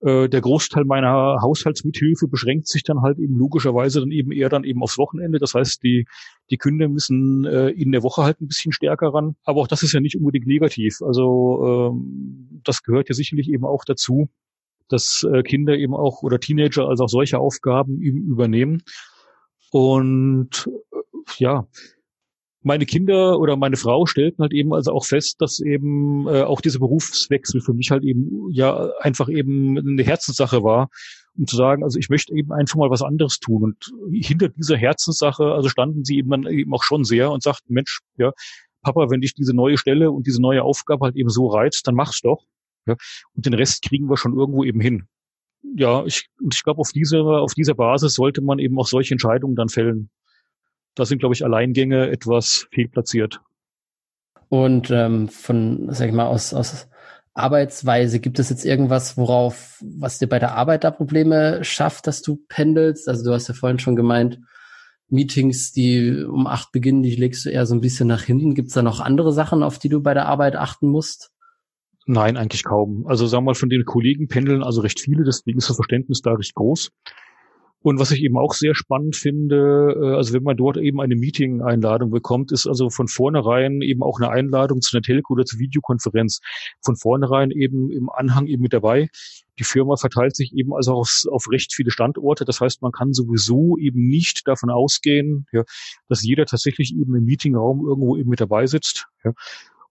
Äh, 0.00 0.28
der 0.28 0.40
Großteil 0.40 0.84
meiner 0.84 1.40
Haushaltsmithilfe 1.40 2.28
beschränkt 2.28 2.68
sich 2.68 2.82
dann 2.82 3.00
halt 3.00 3.18
eben 3.18 3.36
logischerweise 3.36 4.00
dann 4.00 4.10
eben 4.10 4.30
eher 4.30 4.48
dann 4.48 4.64
eben 4.64 4.82
aufs 4.82 4.98
Wochenende. 4.98 5.38
Das 5.38 5.54
heißt, 5.54 5.82
die, 5.82 6.06
die 6.50 6.58
Kinder 6.58 6.88
müssen 6.88 7.44
äh, 7.44 7.68
in 7.68 7.92
der 7.92 8.02
Woche 8.02 8.22
halt 8.22 8.40
ein 8.40 8.48
bisschen 8.48 8.72
stärker 8.72 9.08
ran. 9.08 9.36
Aber 9.44 9.60
auch 9.60 9.68
das 9.68 9.82
ist 9.82 9.92
ja 9.92 10.00
nicht 10.00 10.16
unbedingt 10.16 10.46
negativ. 10.46 11.00
Also 11.02 11.92
ähm, 11.92 12.60
das 12.64 12.82
gehört 12.82 13.08
ja 13.08 13.14
sicherlich 13.14 13.50
eben 13.50 13.64
auch 13.64 13.84
dazu, 13.84 14.28
dass 14.88 15.26
äh, 15.30 15.42
Kinder 15.42 15.76
eben 15.76 15.94
auch 15.94 16.22
oder 16.22 16.40
Teenager 16.40 16.88
also 16.88 17.04
auch 17.04 17.08
solche 17.08 17.38
Aufgaben 17.38 17.98
übernehmen. 18.00 18.82
Und 19.70 20.68
äh, 20.92 20.96
ja, 21.38 21.66
meine 22.62 22.86
Kinder 22.86 23.38
oder 23.38 23.56
meine 23.56 23.76
Frau 23.76 24.06
stellten 24.06 24.42
halt 24.42 24.52
eben 24.52 24.72
also 24.72 24.92
auch 24.92 25.04
fest, 25.04 25.40
dass 25.40 25.60
eben 25.60 26.26
äh, 26.26 26.42
auch 26.42 26.60
dieser 26.60 26.78
Berufswechsel 26.78 27.60
für 27.60 27.74
mich 27.74 27.90
halt 27.90 28.02
eben 28.02 28.50
ja 28.50 28.90
einfach 29.00 29.28
eben 29.28 29.78
eine 29.78 30.02
Herzenssache 30.02 30.62
war, 30.62 30.88
um 31.36 31.46
zu 31.46 31.56
sagen, 31.56 31.84
also 31.84 31.98
ich 31.98 32.08
möchte 32.08 32.34
eben 32.34 32.52
einfach 32.52 32.76
mal 32.76 32.90
was 32.90 33.02
anderes 33.02 33.38
tun. 33.38 33.62
Und 33.62 33.92
hinter 34.12 34.48
dieser 34.48 34.76
Herzenssache, 34.76 35.52
also 35.52 35.68
standen 35.68 36.04
sie 36.04 36.18
eben 36.18 36.30
dann 36.30 36.46
eben 36.46 36.72
auch 36.74 36.82
schon 36.82 37.04
sehr 37.04 37.30
und 37.30 37.42
sagten, 37.42 37.72
Mensch, 37.72 38.00
ja, 38.16 38.32
Papa, 38.82 39.10
wenn 39.10 39.20
dich 39.20 39.34
diese 39.34 39.54
neue 39.54 39.78
Stelle 39.78 40.10
und 40.10 40.26
diese 40.26 40.40
neue 40.40 40.62
Aufgabe 40.62 41.04
halt 41.04 41.16
eben 41.16 41.28
so 41.28 41.48
reizt, 41.48 41.86
dann 41.86 41.94
mach's 41.94 42.20
doch. 42.20 42.44
Ja, 42.86 42.94
und 43.34 43.46
den 43.46 43.54
Rest 43.54 43.82
kriegen 43.82 44.08
wir 44.08 44.16
schon 44.16 44.36
irgendwo 44.36 44.64
eben 44.64 44.80
hin. 44.80 45.08
Ja, 45.76 46.04
ich, 46.04 46.28
ich 46.52 46.62
glaube, 46.62 46.80
auf 46.80 46.92
dieser, 46.92 47.24
auf 47.24 47.54
dieser 47.54 47.74
Basis 47.74 48.14
sollte 48.14 48.40
man 48.40 48.60
eben 48.60 48.78
auch 48.78 48.86
solche 48.86 49.12
Entscheidungen 49.14 49.56
dann 49.56 49.68
fällen 49.68 50.10
da 50.96 51.04
sind, 51.04 51.20
glaube 51.20 51.34
ich, 51.34 51.44
Alleingänge 51.44 52.10
etwas 52.10 52.66
fehlplatziert. 52.72 53.40
Und 54.48 54.90
ähm, 54.90 55.28
von, 55.28 55.86
sag 55.90 56.08
ich 56.08 56.14
mal, 56.14 56.26
aus, 56.26 56.54
aus 56.54 56.88
Arbeitsweise, 57.34 58.18
gibt 58.18 58.38
es 58.38 58.48
jetzt 58.48 58.64
irgendwas, 58.64 59.16
worauf, 59.16 59.82
was 59.84 60.18
dir 60.18 60.26
bei 60.26 60.38
der 60.38 60.54
Arbeit 60.54 60.84
da 60.84 60.90
Probleme 60.90 61.62
schafft, 61.62 62.06
dass 62.06 62.22
du 62.22 62.38
pendelst? 62.48 63.08
Also 63.08 63.24
du 63.24 63.34
hast 63.34 63.48
ja 63.48 63.54
vorhin 63.54 63.78
schon 63.78 63.94
gemeint, 63.96 64.40
Meetings, 65.08 65.72
die 65.72 66.24
um 66.24 66.46
acht 66.46 66.72
beginnen, 66.72 67.02
die 67.02 67.14
legst 67.14 67.44
du 67.44 67.50
eher 67.50 67.66
so 67.66 67.74
ein 67.74 67.80
bisschen 67.80 68.08
nach 68.08 68.22
hinten. 68.22 68.54
Gibt 68.54 68.68
es 68.68 68.74
da 68.74 68.82
noch 68.82 69.00
andere 69.00 69.32
Sachen, 69.32 69.62
auf 69.62 69.78
die 69.78 69.88
du 69.88 70.02
bei 70.02 70.14
der 70.14 70.26
Arbeit 70.26 70.56
achten 70.56 70.88
musst? 70.88 71.30
Nein, 72.06 72.36
eigentlich 72.36 72.64
kaum. 72.64 73.06
Also 73.06 73.26
sagen 73.26 73.44
wir 73.44 73.50
mal, 73.50 73.54
von 73.54 73.68
den 73.68 73.84
Kollegen 73.84 74.28
pendeln 74.28 74.62
also 74.62 74.80
recht 74.80 75.00
viele, 75.00 75.24
deswegen 75.24 75.58
ist 75.58 75.68
das 75.68 75.76
Verständnis 75.76 76.22
da 76.22 76.32
recht 76.32 76.54
groß. 76.54 76.90
Und 77.82 78.00
was 78.00 78.10
ich 78.10 78.22
eben 78.22 78.36
auch 78.36 78.52
sehr 78.52 78.74
spannend 78.74 79.16
finde, 79.16 79.94
äh, 79.96 80.16
also 80.16 80.32
wenn 80.32 80.42
man 80.42 80.56
dort 80.56 80.76
eben 80.76 81.00
eine 81.00 81.14
Meeting-Einladung 81.14 82.10
bekommt, 82.10 82.50
ist 82.50 82.66
also 82.66 82.90
von 82.90 83.06
vornherein 83.06 83.80
eben 83.80 84.02
auch 84.02 84.18
eine 84.18 84.30
Einladung 84.30 84.80
zu 84.80 84.96
einer 84.96 85.02
Telco 85.02 85.34
oder 85.34 85.44
zur 85.44 85.60
Videokonferenz 85.60 86.40
von 86.82 86.96
vornherein 86.96 87.50
eben 87.50 87.90
im 87.92 88.10
Anhang 88.10 88.46
eben 88.46 88.62
mit 88.62 88.72
dabei. 88.72 89.08
Die 89.58 89.64
Firma 89.64 89.96
verteilt 89.96 90.36
sich 90.36 90.52
eben 90.54 90.74
also 90.74 90.94
auf, 90.94 91.24
auf 91.30 91.50
recht 91.50 91.74
viele 91.74 91.90
Standorte. 91.90 92.44
Das 92.44 92.60
heißt, 92.60 92.82
man 92.82 92.92
kann 92.92 93.12
sowieso 93.12 93.76
eben 93.78 94.08
nicht 94.08 94.46
davon 94.48 94.70
ausgehen, 94.70 95.46
ja, 95.52 95.62
dass 96.08 96.22
jeder 96.22 96.44
tatsächlich 96.44 96.94
eben 96.94 97.14
im 97.14 97.24
Meetingraum 97.24 97.86
irgendwo 97.86 98.16
eben 98.16 98.30
mit 98.30 98.40
dabei 98.40 98.66
sitzt. 98.66 99.06
Ja. 99.24 99.32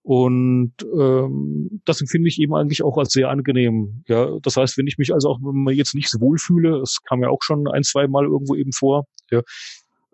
Und 0.06 0.74
ähm, 0.84 1.82
das 1.84 2.00
empfinde 2.00 2.28
ich 2.28 2.40
eben 2.40 2.54
eigentlich 2.54 2.84
auch 2.84 2.96
als 3.00 3.12
sehr 3.12 3.32
angenehm. 3.32 4.04
Ja, 4.08 4.38
das 4.40 4.56
heißt, 4.56 4.78
wenn 4.78 4.86
ich 4.86 5.00
mich 5.00 5.12
also 5.12 5.30
auch 5.30 5.40
wenn 5.42 5.64
man 5.64 5.74
jetzt 5.74 5.96
nicht 5.96 6.12
so 6.12 6.22
wohl 6.22 6.38
fühle, 6.38 6.78
das 6.80 7.02
kam 7.04 7.24
ja 7.24 7.30
auch 7.30 7.42
schon 7.42 7.68
ein, 7.68 7.82
zwei 7.82 8.08
Mal 8.08 8.26
irgendwo 8.26 8.54
eben 8.54 8.72
vor, 8.72 9.08
ja, 9.32 9.42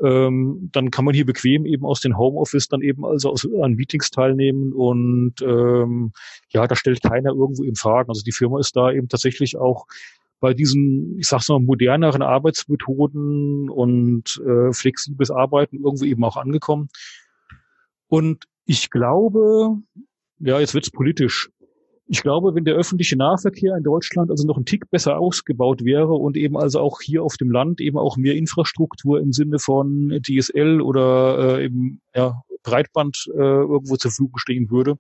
ähm, 0.02 0.70
dann 0.72 0.92
kann 0.92 1.04
man 1.04 1.14
hier 1.14 1.26
bequem 1.26 1.66
eben 1.66 1.86
aus 1.86 2.00
den 2.00 2.18
Homeoffice 2.18 2.70
dann 2.70 2.82
eben 2.82 3.06
also 3.06 3.32
aus, 3.32 3.46
an 3.62 3.74
Meetings 3.74 4.12
teilnehmen 4.12 4.72
und 4.72 5.42
ähm, 5.42 6.14
ja, 6.52 6.66
da 6.68 6.76
stellt 6.78 7.04
keiner 7.04 7.32
irgendwo 7.32 7.66
eben 7.66 7.76
Fragen. 7.76 8.08
Also 8.08 8.24
die 8.24 8.32
Firma 8.32 8.62
ist 8.62 8.78
da 8.78 8.94
eben 8.94 9.10
tatsächlich 9.10 9.58
auch 9.58 9.88
bei 10.40 10.54
diesen, 10.54 11.20
ich 11.20 11.28
sag's 11.28 11.50
mal, 11.50 11.60
moderneren 11.60 12.22
Arbeitsmethoden 12.22 13.70
und 13.70 14.42
äh, 14.48 14.72
flexibles 14.72 15.32
Arbeiten 15.32 15.84
irgendwo 15.84 16.06
eben 16.06 16.24
auch 16.24 16.38
angekommen. 16.38 16.88
Und 18.08 18.46
ich 18.72 18.90
glaube, 18.90 19.82
ja, 20.40 20.58
jetzt 20.62 20.74
wird's 20.74 20.90
politisch. 20.90 21.50
Ich 22.08 22.22
glaube, 22.22 22.56
wenn 22.56 22.64
der 22.64 22.76
öffentliche 22.76 23.18
Nahverkehr 23.18 23.76
in 23.76 23.84
Deutschland 23.84 24.32
also 24.32 24.48
noch 24.48 24.58
ein 24.58 24.64
Tick 24.64 24.90
besser 24.90 25.20
ausgebaut 25.20 25.84
wäre 25.84 26.14
und 26.14 26.38
eben 26.38 26.58
also 26.58 26.80
auch 26.80 27.02
hier 27.02 27.22
auf 27.22 27.36
dem 27.36 27.52
Land 27.52 27.82
eben 27.82 27.98
auch 27.98 28.16
mehr 28.16 28.36
Infrastruktur 28.36 29.20
im 29.20 29.34
Sinne 29.34 29.60
von 29.60 30.22
DSL 30.26 30.80
oder 30.80 31.60
äh, 31.60 31.66
eben 31.66 32.02
ja, 32.16 32.42
Breitband 32.64 33.26
äh, 33.34 33.40
irgendwo 33.40 33.98
zur 33.98 34.12
Verfügung 34.12 34.38
stehen 34.38 34.72
würde, 34.72 34.96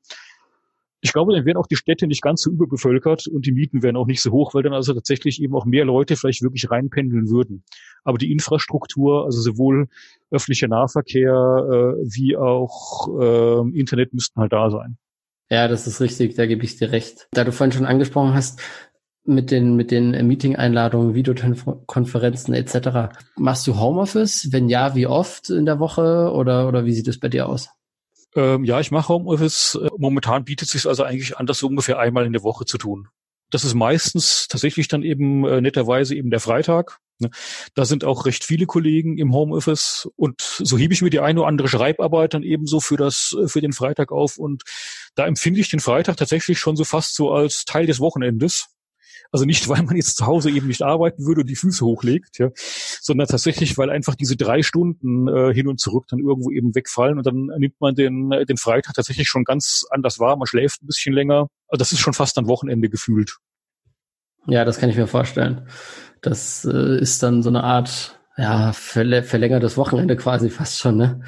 ich 1.01 1.13
glaube, 1.13 1.33
dann 1.33 1.45
wären 1.45 1.57
auch 1.57 1.67
die 1.67 1.75
Städte 1.75 2.05
nicht 2.07 2.21
ganz 2.21 2.43
so 2.43 2.51
überbevölkert 2.51 3.27
und 3.27 3.45
die 3.45 3.51
Mieten 3.51 3.81
wären 3.81 3.95
auch 3.95 4.05
nicht 4.05 4.21
so 4.21 4.31
hoch, 4.31 4.53
weil 4.53 4.61
dann 4.61 4.73
also 4.73 4.93
tatsächlich 4.93 5.41
eben 5.41 5.55
auch 5.55 5.65
mehr 5.65 5.83
Leute 5.83 6.15
vielleicht 6.15 6.43
wirklich 6.43 6.69
reinpendeln 6.69 7.29
würden. 7.29 7.63
Aber 8.03 8.17
die 8.17 8.31
Infrastruktur, 8.31 9.25
also 9.25 9.41
sowohl 9.41 9.87
öffentlicher 10.29 10.67
Nahverkehr 10.67 11.31
äh, 11.31 12.03
wie 12.03 12.37
auch 12.37 13.07
äh, 13.19 13.77
Internet 13.79 14.13
müssten 14.13 14.39
halt 14.39 14.53
da 14.53 14.69
sein. 14.69 14.97
Ja, 15.49 15.67
das 15.67 15.87
ist 15.87 15.99
richtig, 15.99 16.35
da 16.35 16.45
gebe 16.45 16.63
ich 16.63 16.77
dir 16.77 16.91
recht. 16.91 17.27
Da 17.31 17.43
du 17.43 17.51
vorhin 17.51 17.73
schon 17.73 17.85
angesprochen 17.85 18.33
hast, 18.33 18.61
mit 19.23 19.51
den, 19.51 19.75
mit 19.75 19.91
den 19.91 20.27
Meeting-Einladungen, 20.27 21.13
Videokonferenzen 21.13 22.53
etc. 22.53 23.13
Machst 23.37 23.67
du 23.67 23.79
Homeoffice? 23.79 24.49
Wenn 24.51 24.69
ja, 24.69 24.95
wie 24.95 25.07
oft 25.07 25.49
in 25.49 25.65
der 25.65 25.79
Woche 25.79 26.31
oder, 26.31 26.67
oder 26.67 26.85
wie 26.85 26.93
sieht 26.93 27.07
es 27.07 27.19
bei 27.19 27.27
dir 27.27 27.47
aus? 27.47 27.69
Ähm, 28.35 28.63
ja, 28.63 28.79
ich 28.79 28.91
mache 28.91 29.09
Homeoffice. 29.09 29.79
Momentan 29.97 30.45
bietet 30.45 30.67
es 30.67 30.71
sich 30.71 30.87
also 30.87 31.03
eigentlich 31.03 31.37
an, 31.37 31.45
das 31.45 31.59
so 31.59 31.67
ungefähr 31.67 31.99
einmal 31.99 32.25
in 32.25 32.33
der 32.33 32.43
Woche 32.43 32.65
zu 32.65 32.77
tun. 32.77 33.09
Das 33.49 33.65
ist 33.65 33.73
meistens 33.73 34.47
tatsächlich 34.47 34.87
dann 34.87 35.03
eben 35.03 35.45
äh, 35.45 35.59
netterweise 35.59 36.15
eben 36.15 36.29
der 36.29 36.39
Freitag. 36.39 36.99
Ne? 37.19 37.29
Da 37.75 37.85
sind 37.85 38.03
auch 38.03 38.25
recht 38.25 38.43
viele 38.43 38.65
Kollegen 38.65 39.17
im 39.17 39.33
Homeoffice 39.33 40.09
und 40.15 40.41
so 40.41 40.77
hebe 40.77 40.93
ich 40.93 41.01
mir 41.01 41.09
die 41.09 41.19
eine 41.19 41.41
oder 41.41 41.49
andere 41.49 41.67
Schreibarbeit 41.67 42.33
dann 42.33 42.43
ebenso 42.43 42.79
für 42.79 42.97
das, 42.97 43.35
äh, 43.39 43.47
für 43.47 43.61
den 43.61 43.73
Freitag 43.73 44.11
auf 44.11 44.37
und 44.37 44.63
da 45.15 45.27
empfinde 45.27 45.59
ich 45.59 45.69
den 45.69 45.81
Freitag 45.81 46.17
tatsächlich 46.17 46.59
schon 46.59 46.77
so 46.77 46.85
fast 46.85 47.15
so 47.15 47.31
als 47.31 47.65
Teil 47.65 47.85
des 47.85 47.99
Wochenendes. 47.99 48.69
Also 49.31 49.45
nicht, 49.45 49.67
weil 49.69 49.83
man 49.83 49.95
jetzt 49.95 50.17
zu 50.17 50.25
Hause 50.25 50.51
eben 50.51 50.67
nicht 50.67 50.81
arbeiten 50.81 51.25
würde 51.25 51.41
und 51.41 51.47
die 51.47 51.55
Füße 51.55 51.85
hochlegt, 51.85 52.37
ja, 52.39 52.49
sondern 52.55 53.27
tatsächlich, 53.27 53.77
weil 53.77 53.89
einfach 53.89 54.15
diese 54.15 54.35
drei 54.35 54.61
Stunden 54.61 55.27
äh, 55.27 55.53
hin 55.53 55.67
und 55.67 55.79
zurück 55.79 56.05
dann 56.09 56.19
irgendwo 56.19 56.51
eben 56.51 56.75
wegfallen 56.75 57.17
und 57.17 57.25
dann 57.25 57.49
nimmt 57.57 57.79
man 57.79 57.95
den, 57.95 58.31
äh, 58.31 58.45
den 58.45 58.57
Freitag 58.57 58.93
tatsächlich 58.93 59.27
schon 59.27 59.43
ganz 59.43 59.85
anders 59.89 60.19
wahr. 60.19 60.35
Man 60.35 60.47
schläft 60.47 60.81
ein 60.83 60.87
bisschen 60.87 61.13
länger. 61.13 61.47
Also 61.67 61.79
das 61.79 61.91
ist 61.91 61.99
schon 61.99 62.13
fast 62.13 62.37
ein 62.37 62.47
Wochenende 62.47 62.89
gefühlt. 62.89 63.37
Ja, 64.47 64.65
das 64.65 64.79
kann 64.79 64.89
ich 64.89 64.97
mir 64.97 65.07
vorstellen. 65.07 65.67
Das 66.21 66.65
äh, 66.65 66.99
ist 66.99 67.23
dann 67.23 67.43
so 67.43 67.49
eine 67.49 67.63
Art, 67.63 68.19
ja, 68.37 68.73
verl 68.73 69.23
verlängertes 69.23 69.77
Wochenende 69.77 70.15
quasi 70.15 70.49
fast 70.49 70.79
schon, 70.79 70.97
ne? 70.97 71.21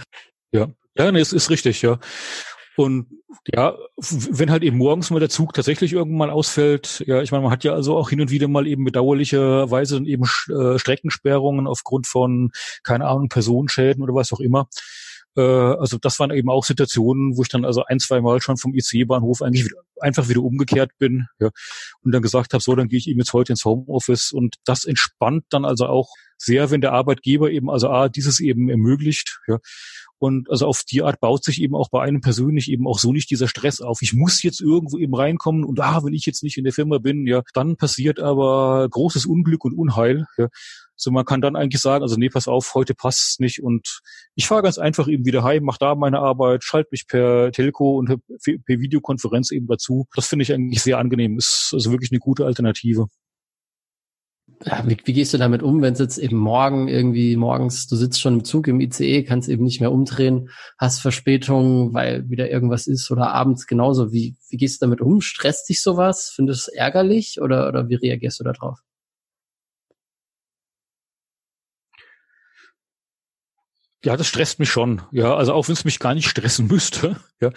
Ja, 0.51 0.67
ja, 0.97 1.11
nee, 1.11 1.19
es 1.19 1.33
ist 1.33 1.49
richtig, 1.49 1.81
ja. 1.81 1.99
Und 2.75 3.07
ja, 3.53 3.75
wenn 3.97 4.49
halt 4.49 4.63
eben 4.63 4.77
morgens 4.77 5.11
mal 5.11 5.19
der 5.19 5.29
Zug 5.29 5.53
tatsächlich 5.53 5.93
irgendwann 5.93 6.29
ausfällt, 6.29 7.03
ja, 7.05 7.21
ich 7.21 7.31
meine, 7.31 7.43
man 7.43 7.51
hat 7.51 7.63
ja 7.63 7.73
also 7.73 7.97
auch 7.97 8.09
hin 8.09 8.21
und 8.21 8.31
wieder 8.31 8.47
mal 8.47 8.67
eben 8.67 8.83
bedauerlicherweise 8.83 9.97
eben 10.05 10.23
äh, 10.49 10.79
Streckensperrungen 10.79 11.67
aufgrund 11.67 12.07
von, 12.07 12.51
keine 12.83 13.07
Ahnung, 13.07 13.29
Personenschäden 13.29 14.01
oder 14.01 14.15
was 14.15 14.33
auch 14.33 14.39
immer. 14.39 14.67
Äh, 15.35 15.41
also 15.41 15.97
das 15.97 16.19
waren 16.19 16.31
eben 16.31 16.49
auch 16.49 16.63
Situationen, 16.63 17.37
wo 17.37 17.43
ich 17.43 17.49
dann 17.49 17.65
also 17.65 17.83
ein, 17.85 17.99
zwei 17.99 18.21
Mal 18.21 18.41
schon 18.41 18.57
vom 18.57 18.73
IC-Bahnhof 18.73 19.41
eigentlich 19.41 19.65
wieder, 19.65 19.77
einfach 19.99 20.29
wieder 20.29 20.41
umgekehrt 20.41 20.91
bin 20.97 21.27
ja, 21.39 21.49
und 22.01 22.11
dann 22.11 22.21
gesagt 22.21 22.53
habe, 22.53 22.63
so, 22.63 22.75
dann 22.75 22.87
gehe 22.87 22.99
ich 22.99 23.07
eben 23.07 23.19
jetzt 23.19 23.33
heute 23.33 23.53
ins 23.53 23.65
Homeoffice 23.65 24.31
und 24.31 24.55
das 24.65 24.85
entspannt 24.85 25.45
dann 25.49 25.65
also 25.65 25.87
auch 25.87 26.09
sehr, 26.37 26.71
wenn 26.71 26.81
der 26.81 26.93
Arbeitgeber 26.93 27.51
eben 27.51 27.69
also 27.69 27.89
A, 27.89 28.09
dieses 28.09 28.39
eben 28.39 28.69
ermöglicht, 28.69 29.39
ja, 29.47 29.59
und 30.23 30.49
also 30.49 30.67
auf 30.67 30.83
die 30.89 31.01
Art 31.01 31.19
baut 31.19 31.43
sich 31.43 31.61
eben 31.61 31.75
auch 31.75 31.89
bei 31.89 32.01
einem 32.01 32.21
persönlich 32.21 32.71
eben 32.71 32.87
auch 32.87 32.97
so 32.97 33.11
nicht 33.11 33.29
dieser 33.29 33.49
Stress 33.49 33.81
auf. 33.81 34.01
Ich 34.01 34.13
muss 34.13 34.41
jetzt 34.41 34.61
irgendwo 34.61 34.97
eben 34.97 35.13
reinkommen 35.13 35.65
und 35.65 35.81
ah, 35.81 36.01
wenn 36.01 36.13
ich 36.13 36.25
jetzt 36.25 36.43
nicht 36.43 36.57
in 36.57 36.63
der 36.63 36.71
Firma 36.71 36.97
bin, 36.99 37.27
ja, 37.27 37.41
dann 37.53 37.75
passiert 37.75 38.21
aber 38.21 38.87
großes 38.89 39.25
Unglück 39.25 39.65
und 39.65 39.73
Unheil. 39.73 40.25
Ja. 40.37 40.47
So 40.95 41.11
man 41.11 41.25
kann 41.25 41.41
dann 41.41 41.57
eigentlich 41.57 41.81
sagen, 41.81 42.03
also 42.03 42.15
nee, 42.15 42.29
pass 42.29 42.47
auf, 42.47 42.73
heute 42.73 42.93
passt's 42.93 43.39
nicht 43.39 43.61
und 43.61 43.99
ich 44.35 44.47
fahre 44.47 44.61
ganz 44.61 44.77
einfach 44.77 45.09
eben 45.09 45.25
wieder 45.25 45.43
heim, 45.43 45.63
mache 45.63 45.79
da 45.81 45.93
meine 45.93 46.19
Arbeit, 46.19 46.63
schalte 46.63 46.87
mich 46.91 47.05
per 47.05 47.51
Telco 47.51 47.97
und 47.97 48.07
per 48.07 48.79
Videokonferenz 48.79 49.51
eben 49.51 49.67
dazu. 49.67 50.07
Das 50.15 50.27
finde 50.27 50.43
ich 50.43 50.53
eigentlich 50.53 50.81
sehr 50.81 50.99
angenehm. 50.99 51.37
Ist 51.37 51.71
also 51.73 51.91
wirklich 51.91 52.13
eine 52.13 52.19
gute 52.19 52.45
Alternative 52.45 53.07
wie, 54.85 54.97
wie 55.03 55.13
gehst 55.13 55.33
du 55.33 55.37
damit 55.37 55.63
um, 55.63 55.81
wenn 55.81 55.93
es 55.93 55.99
jetzt 55.99 56.17
eben 56.17 56.37
morgen 56.37 56.87
irgendwie 56.87 57.35
morgens, 57.35 57.87
du 57.87 57.95
sitzt 57.95 58.21
schon 58.21 58.35
im 58.35 58.43
Zug 58.43 58.67
im 58.67 58.79
ICE, 58.79 59.23
kannst 59.23 59.49
eben 59.49 59.63
nicht 59.63 59.81
mehr 59.81 59.91
umdrehen, 59.91 60.49
hast 60.77 61.01
Verspätung, 61.01 61.93
weil 61.93 62.29
wieder 62.29 62.49
irgendwas 62.49 62.87
ist 62.87 63.09
oder 63.11 63.31
abends 63.31 63.67
genauso. 63.67 64.11
Wie, 64.11 64.35
wie 64.49 64.57
gehst 64.57 64.81
du 64.81 64.85
damit 64.85 65.01
um? 65.01 65.21
Stresst 65.21 65.69
dich 65.69 65.81
sowas? 65.81 66.31
Findest 66.33 66.67
du 66.67 66.71
es 66.71 66.77
ärgerlich 66.77 67.39
oder, 67.41 67.67
oder 67.67 67.89
wie 67.89 67.95
reagierst 67.95 68.39
du 68.39 68.43
darauf? 68.43 68.79
Ja, 74.05 74.17
das 74.17 74.27
stresst 74.27 74.59
mich 74.59 74.69
schon. 74.69 75.01
Ja, 75.11 75.35
also 75.35 75.53
auch 75.53 75.69
wenn 75.69 75.73
es 75.73 75.85
mich 75.85 75.99
gar 75.99 76.13
nicht 76.13 76.27
stressen 76.27 76.67
müsste. 76.67 77.17
Ja, 77.41 77.51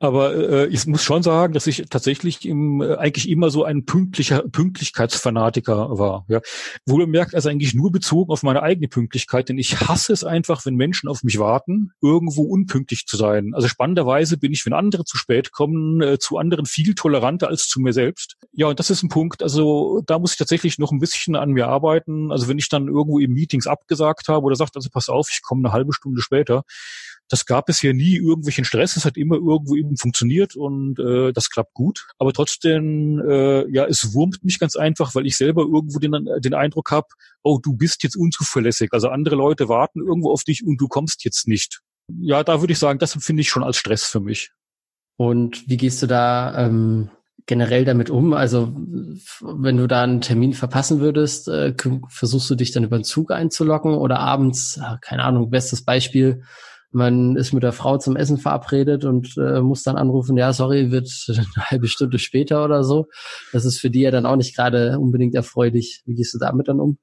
aber 0.00 0.34
äh, 0.34 0.66
ich 0.68 0.86
muss 0.86 1.02
schon 1.02 1.22
sagen, 1.22 1.52
dass 1.52 1.66
ich 1.66 1.84
tatsächlich 1.90 2.46
im, 2.46 2.80
äh, 2.80 2.94
eigentlich 2.94 3.28
immer 3.28 3.50
so 3.50 3.64
ein 3.64 3.84
pünktlicher 3.84 4.42
Pünktlichkeitsfanatiker 4.50 5.98
war. 5.98 6.24
Ja, 6.28 6.40
wohlgemerkt 6.86 7.34
also 7.34 7.50
eigentlich 7.50 7.74
nur 7.74 7.92
bezogen 7.92 8.32
auf 8.32 8.42
meine 8.42 8.62
eigene 8.62 8.88
Pünktlichkeit, 8.88 9.50
denn 9.50 9.58
ich 9.58 9.78
hasse 9.78 10.14
es 10.14 10.24
einfach, 10.24 10.64
wenn 10.64 10.74
Menschen 10.74 11.10
auf 11.10 11.22
mich 11.22 11.38
warten, 11.38 11.90
irgendwo 12.00 12.44
unpünktlich 12.44 13.04
zu 13.04 13.18
sein. 13.18 13.50
Also 13.52 13.68
spannenderweise 13.68 14.38
bin 14.38 14.52
ich, 14.52 14.64
wenn 14.64 14.72
andere 14.72 15.04
zu 15.04 15.18
spät 15.18 15.52
kommen, 15.52 16.00
äh, 16.00 16.18
zu 16.18 16.38
anderen 16.38 16.64
viel 16.64 16.94
toleranter 16.94 17.48
als 17.48 17.68
zu 17.68 17.78
mir 17.78 17.92
selbst. 17.92 18.36
Ja, 18.52 18.68
und 18.68 18.78
das 18.78 18.88
ist 18.88 19.02
ein 19.02 19.10
Punkt. 19.10 19.42
Also 19.42 20.02
da 20.06 20.18
muss 20.18 20.32
ich 20.32 20.38
tatsächlich 20.38 20.78
noch 20.78 20.92
ein 20.92 20.98
bisschen 20.98 21.36
an 21.36 21.50
mir 21.50 21.68
arbeiten. 21.68 22.32
Also 22.32 22.48
wenn 22.48 22.58
ich 22.58 22.70
dann 22.70 22.88
irgendwo 22.88 23.18
im 23.18 23.34
Meetings 23.34 23.66
abgesagt 23.66 24.28
habe 24.28 24.46
oder 24.46 24.56
sagt, 24.56 24.76
also 24.76 24.88
pass 24.90 25.10
auf, 25.10 25.28
ich 25.30 25.42
komme 25.42 25.68
eine 25.68 25.74
halbe 25.74 25.85
Stunde 25.92 26.22
später, 26.22 26.64
das 27.28 27.44
gab 27.44 27.68
es 27.68 27.80
hier 27.80 27.92
nie 27.92 28.16
irgendwelchen 28.16 28.64
Stress. 28.64 28.96
Es 28.96 29.04
hat 29.04 29.16
immer 29.16 29.36
irgendwo 29.36 29.74
eben 29.74 29.96
funktioniert 29.96 30.54
und 30.54 30.98
äh, 31.00 31.32
das 31.32 31.50
klappt 31.50 31.74
gut. 31.74 32.06
Aber 32.18 32.32
trotzdem, 32.32 33.20
äh, 33.20 33.68
ja, 33.70 33.84
es 33.86 34.14
wurmt 34.14 34.44
mich 34.44 34.58
ganz 34.58 34.76
einfach, 34.76 35.14
weil 35.14 35.26
ich 35.26 35.36
selber 35.36 35.62
irgendwo 35.62 35.98
den, 35.98 36.12
den 36.38 36.54
Eindruck 36.54 36.90
habe, 36.92 37.08
oh, 37.42 37.58
du 37.60 37.74
bist 37.74 38.02
jetzt 38.04 38.16
unzuverlässig. 38.16 38.90
Also 38.92 39.08
andere 39.08 39.34
Leute 39.34 39.68
warten 39.68 40.00
irgendwo 40.00 40.30
auf 40.30 40.44
dich 40.44 40.64
und 40.64 40.80
du 40.80 40.86
kommst 40.86 41.24
jetzt 41.24 41.48
nicht. 41.48 41.80
Ja, 42.08 42.44
da 42.44 42.60
würde 42.60 42.72
ich 42.72 42.78
sagen, 42.78 43.00
das 43.00 43.14
empfinde 43.14 43.40
ich 43.40 43.48
schon 43.48 43.64
als 43.64 43.76
Stress 43.76 44.04
für 44.04 44.20
mich. 44.20 44.52
Und 45.16 45.68
wie 45.68 45.76
gehst 45.76 46.02
du 46.02 46.06
da 46.06 46.66
ähm, 46.66 47.10
generell 47.46 47.84
damit 47.84 48.10
um? 48.10 48.32
Also 48.32 48.74
wenn 49.40 49.76
du 49.76 49.86
da 49.86 50.02
einen 50.02 50.20
Termin 50.20 50.52
verpassen 50.52 51.00
würdest, 51.00 51.48
äh, 51.48 51.74
versuchst 52.08 52.50
du 52.50 52.54
dich 52.54 52.72
dann 52.72 52.84
über 52.84 52.98
den 52.98 53.04
Zug 53.04 53.30
einzulocken 53.30 53.94
oder 53.94 54.18
abends, 54.18 54.80
keine 55.00 55.24
Ahnung, 55.24 55.50
bestes 55.50 55.84
Beispiel, 55.84 56.42
man 56.92 57.36
ist 57.36 57.52
mit 57.52 57.62
der 57.62 57.72
Frau 57.72 57.98
zum 57.98 58.16
Essen 58.16 58.38
verabredet 58.38 59.04
und 59.04 59.36
äh, 59.36 59.60
muss 59.60 59.82
dann 59.82 59.96
anrufen, 59.96 60.36
ja, 60.36 60.52
sorry, 60.52 60.90
wird 60.90 61.10
eine 61.28 61.66
halbe 61.70 61.88
Stunde 61.88 62.18
später 62.18 62.64
oder 62.64 62.84
so. 62.84 63.08
Das 63.52 63.64
ist 63.64 63.78
für 63.78 63.90
die 63.90 64.00
ja 64.00 64.10
dann 64.10 64.26
auch 64.26 64.36
nicht 64.36 64.56
gerade 64.56 64.98
unbedingt 64.98 65.34
erfreulich. 65.34 66.02
Wie 66.06 66.14
gehst 66.14 66.34
du 66.34 66.38
damit 66.38 66.68
dann 66.68 66.80
um? 66.80 66.98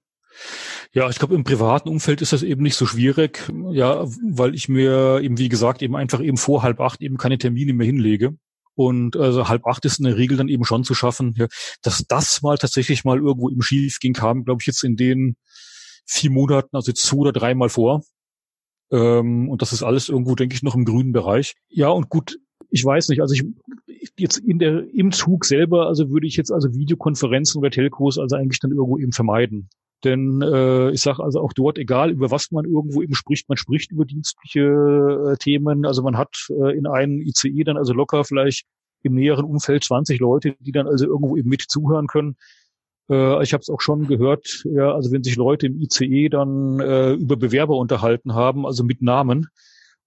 Ja, 0.94 1.10
ich 1.10 1.20
glaube, 1.20 1.36
im 1.36 1.44
privaten 1.44 1.90
Umfeld 1.90 2.22
ist 2.22 2.34
das 2.34 2.44
eben 2.44 2.64
nicht 2.64 2.76
so 2.76 2.86
schwierig, 2.86 3.52
ja, 3.72 4.06
weil 4.30 4.56
ich 4.56 4.70
mir 4.70 5.20
eben, 5.22 5.38
wie 5.38 5.50
gesagt, 5.50 5.82
eben 5.82 5.96
einfach 5.96 6.22
eben 6.22 6.38
vor 6.38 6.64
halb 6.64 6.80
acht 6.80 7.02
eben 7.02 7.18
keine 7.18 7.38
Termine 7.38 7.74
mehr 7.74 7.86
hinlege. 7.86 8.36
Und 8.76 9.16
also 9.16 9.48
halb 9.48 9.66
acht 9.68 9.86
ist 9.86 10.00
in 10.00 10.06
der 10.06 10.18
Regel 10.18 10.38
dann 10.38 10.48
eben 10.48 10.66
schon 10.66 10.84
zu 10.84 10.94
schaffen. 10.94 11.36
Ja, 11.38 11.48
dass 11.82 12.06
das 12.08 12.42
mal 12.42 12.58
tatsächlich 12.58 13.04
mal 13.04 13.18
irgendwo 13.18 13.50
im 13.50 13.62
Schief 13.62 14.00
ging, 14.00 14.14
kam, 14.14 14.46
glaube 14.46 14.62
ich, 14.62 14.68
jetzt 14.68 14.84
in 14.84 14.96
den 14.96 15.36
vier 16.06 16.32
Monaten, 16.32 16.76
also 16.76 16.92
zwei 16.92 17.18
oder 17.18 17.32
dreimal 17.32 17.70
vor. 17.70 18.04
Ähm, 18.92 19.50
und 19.50 19.62
das 19.62 19.74
ist 19.74 19.84
alles 19.84 20.10
irgendwo, 20.10 20.36
denke 20.36 20.56
ich, 20.56 20.64
noch 20.64 20.76
im 20.76 20.86
grünen 20.86 21.14
Bereich. 21.14 21.56
Ja, 21.70 21.90
und 21.90 22.10
gut, 22.10 22.40
ich 22.70 22.84
weiß 22.84 23.10
nicht, 23.10 23.22
also 23.22 23.34
ich 23.36 23.44
jetzt 24.18 24.38
in 24.38 24.60
der 24.60 24.84
im 24.94 25.12
Zug 25.12 25.46
selber, 25.46 25.88
also 25.88 26.10
würde 26.10 26.28
ich 26.28 26.36
jetzt 26.36 26.52
also 26.52 26.74
Videokonferenzen 26.74 27.60
oder 27.60 27.72
Telcos 27.72 28.18
also 28.18 28.36
eigentlich 28.36 28.60
dann 28.60 28.72
irgendwo 28.72 28.98
eben 28.98 29.12
vermeiden. 29.12 29.70
Denn 30.04 30.42
äh, 30.42 30.92
ich 30.92 31.02
sage 31.02 31.24
also 31.24 31.40
auch 31.40 31.54
dort, 31.54 31.78
egal 31.78 32.12
über 32.12 32.30
was 32.30 32.52
man 32.52 32.66
irgendwo 32.66 33.02
eben 33.02 33.16
spricht, 33.16 33.48
man 33.48 33.58
spricht 33.58 33.92
über 33.92 34.06
dienstliche 34.06 34.60
äh, 34.62 35.38
Themen. 35.38 35.86
Also 35.86 36.04
man 36.04 36.18
hat 36.18 36.48
äh, 36.50 36.78
in 36.78 36.88
einem 36.88 37.22
ICE 37.22 37.64
dann 37.64 37.78
also 37.78 37.94
locker 37.94 38.24
vielleicht 38.24 38.66
im 39.04 39.14
näheren 39.16 39.46
Umfeld 39.46 39.84
20 39.84 40.20
Leute, 40.20 40.56
die 40.60 40.72
dann 40.72 40.88
also 40.88 41.06
irgendwo 41.06 41.38
eben 41.38 41.50
mit 41.50 41.62
zuhören 41.62 42.08
können. 42.08 42.36
Äh, 43.10 43.44
ich 43.44 43.54
habe 43.54 43.62
es 43.62 43.70
auch 43.70 43.82
schon 43.82 44.08
gehört, 44.08 44.64
ja, 44.66 44.94
also 44.94 45.12
wenn 45.12 45.24
sich 45.24 45.36
Leute 45.36 45.68
im 45.68 45.80
ICE 45.80 46.30
dann 46.30 46.80
äh, 46.80 47.14
über 47.14 47.38
Bewerber 47.38 47.78
unterhalten 47.78 48.34
haben, 48.34 48.66
also 48.66 48.84
mit 48.84 49.02
Namen, 49.02 49.48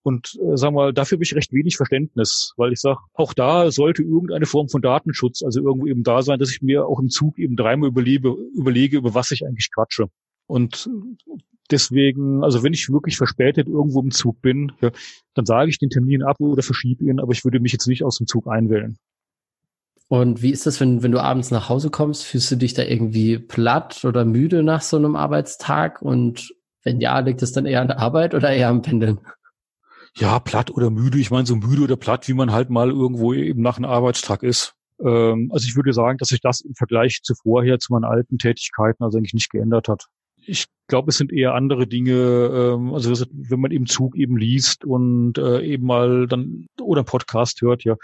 und 0.06 0.36
äh, 0.36 0.56
wir 0.56 0.70
mal, 0.70 0.92
dafür 0.92 1.16
habe 1.16 1.24
ich 1.24 1.34
recht 1.34 1.52
wenig 1.52 1.76
Verständnis, 1.76 2.52
weil 2.56 2.72
ich 2.72 2.80
sage, 2.80 3.00
auch 3.14 3.34
da 3.34 3.72
sollte 3.72 4.04
irgendeine 4.04 4.46
Form 4.46 4.68
von 4.68 4.80
Datenschutz 4.80 5.42
also 5.42 5.60
irgendwo 5.60 5.88
eben 5.88 6.04
da 6.04 6.22
sein, 6.22 6.38
dass 6.38 6.52
ich 6.52 6.62
mir 6.62 6.86
auch 6.86 7.00
im 7.00 7.08
Zug 7.08 7.40
eben 7.40 7.56
dreimal 7.56 7.88
überlebe, 7.88 8.36
überlege, 8.54 8.98
über 8.98 9.14
was 9.14 9.32
ich 9.32 9.44
eigentlich 9.44 9.68
quatsche. 9.74 10.06
Und 10.46 10.88
deswegen, 11.72 12.44
also 12.44 12.62
wenn 12.62 12.72
ich 12.72 12.88
wirklich 12.88 13.16
verspätet 13.16 13.66
irgendwo 13.66 14.00
im 14.00 14.12
Zug 14.12 14.40
bin, 14.42 14.70
ja, 14.80 14.92
dann 15.34 15.44
sage 15.44 15.70
ich 15.70 15.80
den 15.80 15.90
Termin 15.90 16.22
ab 16.22 16.36
oder 16.38 16.62
verschiebe 16.62 17.04
ihn, 17.04 17.18
aber 17.18 17.32
ich 17.32 17.44
würde 17.44 17.58
mich 17.58 17.72
jetzt 17.72 17.88
nicht 17.88 18.04
aus 18.04 18.18
dem 18.18 18.28
Zug 18.28 18.46
einwählen. 18.46 18.98
Und 20.06 20.40
wie 20.40 20.52
ist 20.52 20.66
das, 20.66 20.80
wenn, 20.80 21.02
wenn 21.02 21.10
du 21.10 21.20
abends 21.20 21.50
nach 21.50 21.68
Hause 21.68 21.90
kommst? 21.90 22.22
Fühlst 22.22 22.52
du 22.52 22.54
dich 22.54 22.74
da 22.74 22.84
irgendwie 22.84 23.40
platt 23.40 24.04
oder 24.04 24.24
müde 24.24 24.62
nach 24.62 24.82
so 24.82 24.98
einem 24.98 25.16
Arbeitstag? 25.16 26.00
Und 26.00 26.54
wenn 26.84 27.00
ja, 27.00 27.18
liegt 27.18 27.42
es 27.42 27.50
dann 27.50 27.66
eher 27.66 27.80
an 27.80 27.88
der 27.88 27.98
Arbeit 27.98 28.36
oder 28.36 28.52
eher 28.52 28.68
am 28.68 28.82
Pendeln? 28.82 29.18
Ja, 30.18 30.38
platt 30.40 30.70
oder 30.70 30.90
müde. 30.90 31.18
Ich 31.18 31.30
meine, 31.30 31.46
so 31.46 31.56
müde 31.56 31.82
oder 31.82 31.96
platt, 31.96 32.26
wie 32.28 32.34
man 32.34 32.52
halt 32.52 32.70
mal 32.70 32.90
irgendwo 32.90 33.34
eben 33.34 33.62
nach 33.62 33.76
einem 33.76 33.90
Arbeitstag 33.90 34.42
ist. 34.42 34.74
Ähm, 35.00 35.50
also 35.52 35.66
ich 35.68 35.76
würde 35.76 35.92
sagen, 35.92 36.18
dass 36.18 36.28
sich 36.28 36.40
das 36.40 36.62
im 36.62 36.74
Vergleich 36.74 37.20
zu 37.22 37.34
vorher, 37.34 37.78
zu 37.78 37.92
meinen 37.92 38.04
alten 38.04 38.38
Tätigkeiten, 38.38 39.04
also 39.04 39.18
eigentlich 39.18 39.34
nicht 39.34 39.50
geändert 39.50 39.88
hat. 39.88 40.06
Ich 40.46 40.66
glaube, 40.86 41.10
es 41.10 41.18
sind 41.18 41.32
eher 41.32 41.54
andere 41.54 41.86
Dinge, 41.86 42.12
ähm, 42.14 42.94
also 42.94 43.26
wenn 43.30 43.60
man 43.60 43.72
im 43.72 43.86
Zug 43.86 44.16
eben 44.16 44.36
liest 44.36 44.84
und 44.84 45.38
äh, 45.38 45.60
eben 45.62 45.84
mal 45.84 46.26
dann 46.28 46.66
oder 46.80 47.02
Podcast 47.02 47.60
hört, 47.60 47.84
ja, 47.84 47.96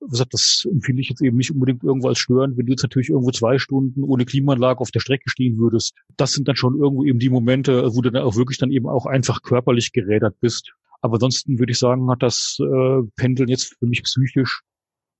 gesagt, 0.00 0.34
das 0.34 0.66
empfinde 0.70 1.00
ich 1.00 1.08
jetzt 1.08 1.22
eben 1.22 1.38
nicht 1.38 1.50
unbedingt 1.50 1.82
irgendwo 1.82 2.08
als 2.08 2.18
störend, 2.18 2.58
wenn 2.58 2.66
du 2.66 2.72
jetzt 2.72 2.82
natürlich 2.82 3.08
irgendwo 3.08 3.30
zwei 3.30 3.58
Stunden 3.58 4.02
ohne 4.02 4.26
Klimaanlage 4.26 4.80
auf 4.80 4.90
der 4.90 5.00
Strecke 5.00 5.30
stehen 5.30 5.56
würdest. 5.56 5.94
Das 6.18 6.32
sind 6.32 6.46
dann 6.46 6.56
schon 6.56 6.78
irgendwo 6.78 7.04
eben 7.04 7.18
die 7.18 7.30
Momente, 7.30 7.94
wo 7.94 8.02
du 8.02 8.10
dann 8.10 8.22
auch 8.22 8.36
wirklich 8.36 8.58
dann 8.58 8.70
eben 8.70 8.86
auch 8.86 9.06
einfach 9.06 9.40
körperlich 9.42 9.92
gerädert 9.92 10.36
bist. 10.40 10.74
Aber 11.04 11.16
ansonsten 11.16 11.58
würde 11.58 11.72
ich 11.72 11.78
sagen, 11.78 12.10
hat 12.10 12.22
das 12.22 12.56
äh, 12.60 13.02
Pendeln 13.16 13.50
jetzt 13.50 13.76
für 13.78 13.86
mich 13.86 14.02
psychisch 14.04 14.62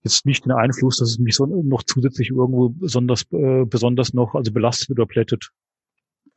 jetzt 0.03 0.25
nicht 0.25 0.47
den 0.47 0.53
Einfluss, 0.53 0.97
dass 0.97 1.11
es 1.11 1.19
mich 1.19 1.37
so 1.37 1.45
noch 1.45 1.83
zusätzlich 1.83 2.31
irgendwo 2.31 2.71
besonders, 2.71 3.25
äh, 3.33 3.67
besonders 3.67 4.15
noch 4.15 4.35
also 4.35 4.51
belastet 4.51 4.91
oder 4.91 5.05
plättet. 5.05 5.51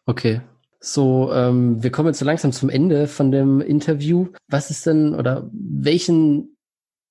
Okay. 0.05 0.41
So, 0.81 1.31
ähm, 1.31 1.81
wir 1.81 1.91
kommen 1.91 2.07
jetzt 2.09 2.19
so 2.19 2.25
langsam 2.25 2.51
zum 2.51 2.69
Ende 2.69 3.07
von 3.07 3.31
dem 3.31 3.61
Interview. 3.61 4.27
Was 4.49 4.69
ist 4.69 4.85
denn 4.85 5.15
oder 5.15 5.49
welchen 5.53 6.57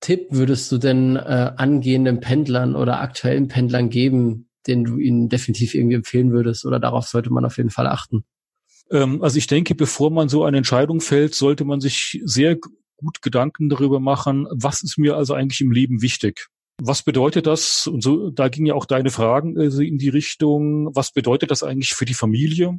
Tipp 0.00 0.26
würdest 0.30 0.70
du 0.70 0.76
denn 0.76 1.16
äh, 1.16 1.52
angehenden 1.56 2.20
Pendlern 2.20 2.76
oder 2.76 3.00
aktuellen 3.00 3.48
Pendlern 3.48 3.88
geben, 3.88 4.50
den 4.66 4.84
du 4.84 4.98
ihnen 4.98 5.30
definitiv 5.30 5.74
irgendwie 5.74 5.96
empfehlen 5.96 6.32
würdest 6.32 6.66
oder 6.66 6.78
darauf 6.78 7.06
sollte 7.06 7.32
man 7.32 7.46
auf 7.46 7.56
jeden 7.56 7.70
Fall 7.70 7.86
achten? 7.86 8.26
Ähm, 8.90 9.22
also 9.22 9.38
ich 9.38 9.46
denke, 9.46 9.74
bevor 9.74 10.10
man 10.10 10.28
so 10.28 10.44
eine 10.44 10.58
Entscheidung 10.58 11.00
fällt, 11.00 11.34
sollte 11.34 11.64
man 11.64 11.80
sich 11.80 12.20
sehr 12.24 12.56
gut 12.96 13.22
Gedanken 13.22 13.68
darüber 13.68 14.00
machen, 14.00 14.46
was 14.50 14.82
ist 14.82 14.98
mir 14.98 15.16
also 15.16 15.34
eigentlich 15.34 15.60
im 15.60 15.70
Leben 15.70 16.02
wichtig? 16.02 16.48
Was 16.80 17.02
bedeutet 17.02 17.46
das? 17.46 17.86
Und 17.86 18.02
so, 18.02 18.30
da 18.30 18.48
ging 18.48 18.66
ja 18.66 18.74
auch 18.74 18.84
deine 18.84 19.10
Fragen 19.10 19.58
also 19.58 19.82
in 19.82 19.98
die 19.98 20.10
Richtung, 20.10 20.94
was 20.94 21.12
bedeutet 21.12 21.50
das 21.50 21.62
eigentlich 21.62 21.94
für 21.94 22.04
die 22.04 22.14
Familie? 22.14 22.78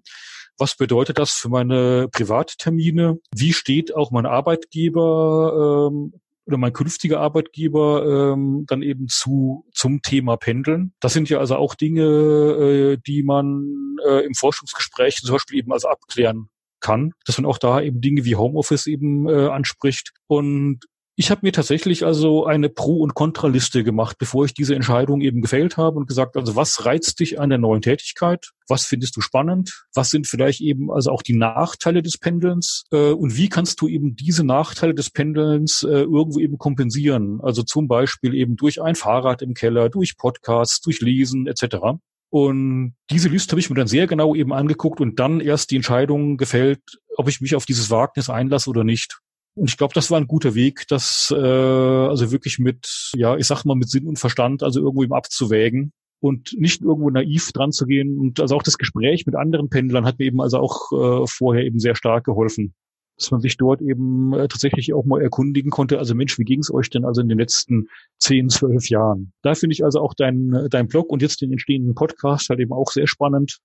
Was 0.60 0.76
bedeutet 0.76 1.20
das 1.20 1.32
für 1.32 1.50
meine 1.50 2.08
Privattermine? 2.12 3.20
Wie 3.36 3.54
steht 3.54 3.96
auch 3.96 4.12
mein 4.12 4.26
Arbeitgeber 4.26 5.90
ähm, 5.92 6.14
oder 6.48 6.58
mein 6.58 6.74
künftiger 6.74 7.20
Arbeitgeber 7.20 8.34
ähm, 8.34 8.66
dann 8.68 8.82
eben 8.82 9.08
zu 9.08 9.66
zum 9.74 10.02
Thema 10.02 10.38
Pendeln. 10.38 10.94
Das 11.00 11.14
sind 11.14 11.30
ja 11.30 11.40
also 11.40 11.58
auch 11.58 11.76
Dinge, 11.76 12.04
äh, 12.04 12.98
die 13.06 13.24
man 13.24 13.98
äh, 14.08 14.26
im 14.26 14.34
Forschungsgespräch 14.34 15.18
zum 15.18 15.36
Beispiel 15.36 15.60
eben 15.60 15.74
also 15.74 15.90
abklären 15.90 16.50
kann, 16.80 17.14
dass 17.26 17.38
man 17.38 17.46
auch 17.46 17.58
da 17.58 17.82
eben 17.82 18.02
Dinge 18.02 18.24
wie 18.24 18.36
Homeoffice 18.36 18.88
eben 18.88 19.28
äh, 19.28 19.48
anspricht. 19.48 20.14
Und 20.28 20.86
ich 21.20 21.32
habe 21.32 21.42
mir 21.42 21.52
tatsächlich 21.52 22.06
also 22.06 22.46
eine 22.46 22.70
Pro- 22.70 23.02
und 23.02 23.16
Kontraliste 23.16 23.84
gemacht, 23.84 24.18
bevor 24.20 24.46
ich 24.46 24.54
diese 24.54 24.76
Entscheidung 24.76 25.22
eben 25.22 25.42
gefällt 25.42 25.76
habe 25.76 25.98
und 25.98 26.08
gesagt, 26.08 26.38
also 26.38 26.56
was 26.56 26.86
reizt 26.86 27.20
dich 27.20 27.40
an 27.40 27.50
der 27.50 27.58
neuen 27.58 27.82
Tätigkeit? 27.82 28.52
Was 28.68 28.86
findest 28.86 29.18
du 29.18 29.22
spannend? 29.22 29.88
Was 29.96 30.12
sind 30.12 30.28
vielleicht 30.28 30.62
eben 30.62 30.92
also 30.92 31.10
auch 31.10 31.24
die 31.24 31.36
Nachteile 31.36 32.04
des 32.04 32.20
Pendelns? 32.20 32.84
Äh, 32.92 33.14
und 33.14 33.36
wie 33.36 33.50
kannst 33.50 33.82
du 33.82 33.88
eben 33.88 34.16
diese 34.16 34.44
Nachteile 34.44 34.94
des 34.94 35.10
Pendelns 35.10 35.82
äh, 35.82 36.04
irgendwo 36.04 36.38
eben 36.38 36.60
kompensieren? 36.60 37.40
Also 37.42 37.64
zum 37.64 37.88
Beispiel 37.88 38.36
eben 38.36 38.56
durch 38.56 38.80
ein 38.80 38.94
Fahrrad 38.94 39.42
im 39.42 39.56
Keller, 39.56 39.90
durch 39.90 40.18
Podcasts, 40.18 40.82
durch 40.82 41.02
Lesen 41.02 41.48
etc. 41.48 41.98
Und 42.30 42.94
diese 43.10 43.30
Liste 43.30 43.54
habe 43.54 43.60
ich 43.60 43.72
mir 43.72 43.76
dann 43.76 43.88
sehr 43.88 44.06
genau 44.06 44.36
eben 44.36 44.54
angeguckt 44.54 45.02
und 45.02 45.18
dann 45.18 45.40
erst 45.40 45.72
die 45.72 45.78
Entscheidung 45.78 46.38
gefällt, 46.38 46.82
ob 47.16 47.28
ich 47.28 47.42
mich 47.42 47.56
auf 47.56 47.66
dieses 47.66 47.90
Wagnis 47.90 48.30
einlasse 48.30 48.70
oder 48.70 48.84
nicht. 48.84 49.18
Und 49.58 49.70
ich 49.70 49.78
glaube, 49.78 49.94
das 49.96 50.12
war 50.12 50.20
ein 50.20 50.28
guter 50.28 50.54
Weg, 50.54 50.86
das 50.88 51.34
äh, 51.36 51.38
also 51.38 52.32
wirklich 52.32 52.60
mit, 52.60 53.12
ja, 53.16 53.36
ich 53.38 53.48
sag 53.48 53.66
mal, 53.66 53.76
mit 53.76 53.90
Sinn 53.90 54.06
und 54.06 54.20
Verstand, 54.20 54.62
also 54.62 54.80
irgendwo 54.80 55.04
eben 55.04 55.14
abzuwägen 55.14 55.94
und 56.20 56.56
nicht 56.58 56.82
irgendwo 56.82 57.10
naiv 57.10 57.52
dran 57.54 57.72
zu 57.72 57.88
gehen. 57.88 58.20
Und 58.20 58.40
also 58.40 58.56
auch 58.56 58.64
das 58.64 58.78
Gespräch 58.78 59.26
mit 59.26 59.36
anderen 59.36 59.70
Pendlern 59.70 60.06
hat 60.06 60.20
mir 60.20 60.26
eben 60.26 60.42
also 60.42 60.60
auch 60.60 60.92
äh, 60.92 61.28
vorher 61.28 61.66
eben 61.66 61.80
sehr 61.80 61.96
stark 61.96 62.26
geholfen. 62.26 62.76
Dass 63.18 63.32
man 63.32 63.42
sich 63.42 63.58
dort 63.58 63.82
eben 63.82 64.32
äh, 64.34 64.48
tatsächlich 64.48 64.94
auch 64.94 65.06
mal 65.06 65.24
erkundigen 65.24 65.72
konnte, 65.72 65.98
also 65.98 66.14
Mensch, 66.14 66.38
wie 66.38 66.44
ging 66.44 66.60
es 66.60 66.72
euch 66.72 66.92
denn 66.92 67.04
also 67.04 67.22
in 67.22 67.30
den 67.30 67.40
letzten 67.40 67.88
zehn, 68.20 68.50
zwölf 68.50 68.90
Jahren? 68.90 69.34
Da 69.42 69.56
finde 69.56 69.74
ich 69.74 69.84
also 69.84 70.02
auch 70.02 70.14
dein, 70.14 70.68
dein 70.70 70.88
Blog 70.88 71.10
und 71.10 71.24
jetzt 71.24 71.42
den 71.42 71.52
entstehenden 71.52 71.96
Podcast 71.96 72.50
halt 72.50 72.60
eben 72.60 72.74
auch 72.74 72.92
sehr 72.92 73.08
spannend, 73.08 73.58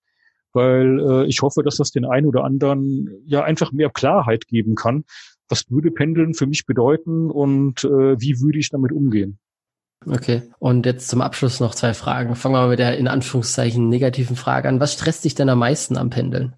weil 0.55 1.01
äh, 1.01 1.27
ich 1.27 1.43
hoffe, 1.43 1.63
dass 1.63 1.77
das 1.77 1.91
den 1.91 2.07
einen 2.07 2.27
oder 2.27 2.45
anderen 2.45 3.11
ja 3.27 3.43
einfach 3.45 3.73
mehr 3.73 3.91
Klarheit 3.91 4.47
geben 4.47 4.75
kann, 4.75 5.05
was 5.49 5.65
würde 5.69 5.91
Pendeln 5.91 6.35
für 6.35 6.47
mich 6.47 6.67
bedeuten 6.67 7.31
und 7.31 7.85
äh, 7.85 8.21
wie 8.21 8.41
würde 8.41 8.59
ich 8.59 8.71
damit 8.71 8.93
umgehen? 8.93 9.39
Okay, 10.07 10.43
und 10.59 10.85
jetzt 10.87 11.09
zum 11.09 11.21
Abschluss 11.21 11.61
noch 11.61 11.75
zwei 11.75 11.95
Fragen. 11.95 12.35
Fangen 12.35 12.55
wir 12.55 12.63
mal 12.63 12.71
mit 12.71 12.79
der 12.79 12.99
in 12.99 13.09
Anführungszeichen 13.09 13.89
negativen 13.89 14.37
Frage 14.37 14.69
an. 14.69 14.81
Was 14.81 14.95
stresst 14.95 15.25
dich 15.25 15.35
denn 15.35 15.49
am 15.49 15.61
meisten 15.61 15.97
am 15.97 16.11
Pendeln? 16.11 16.55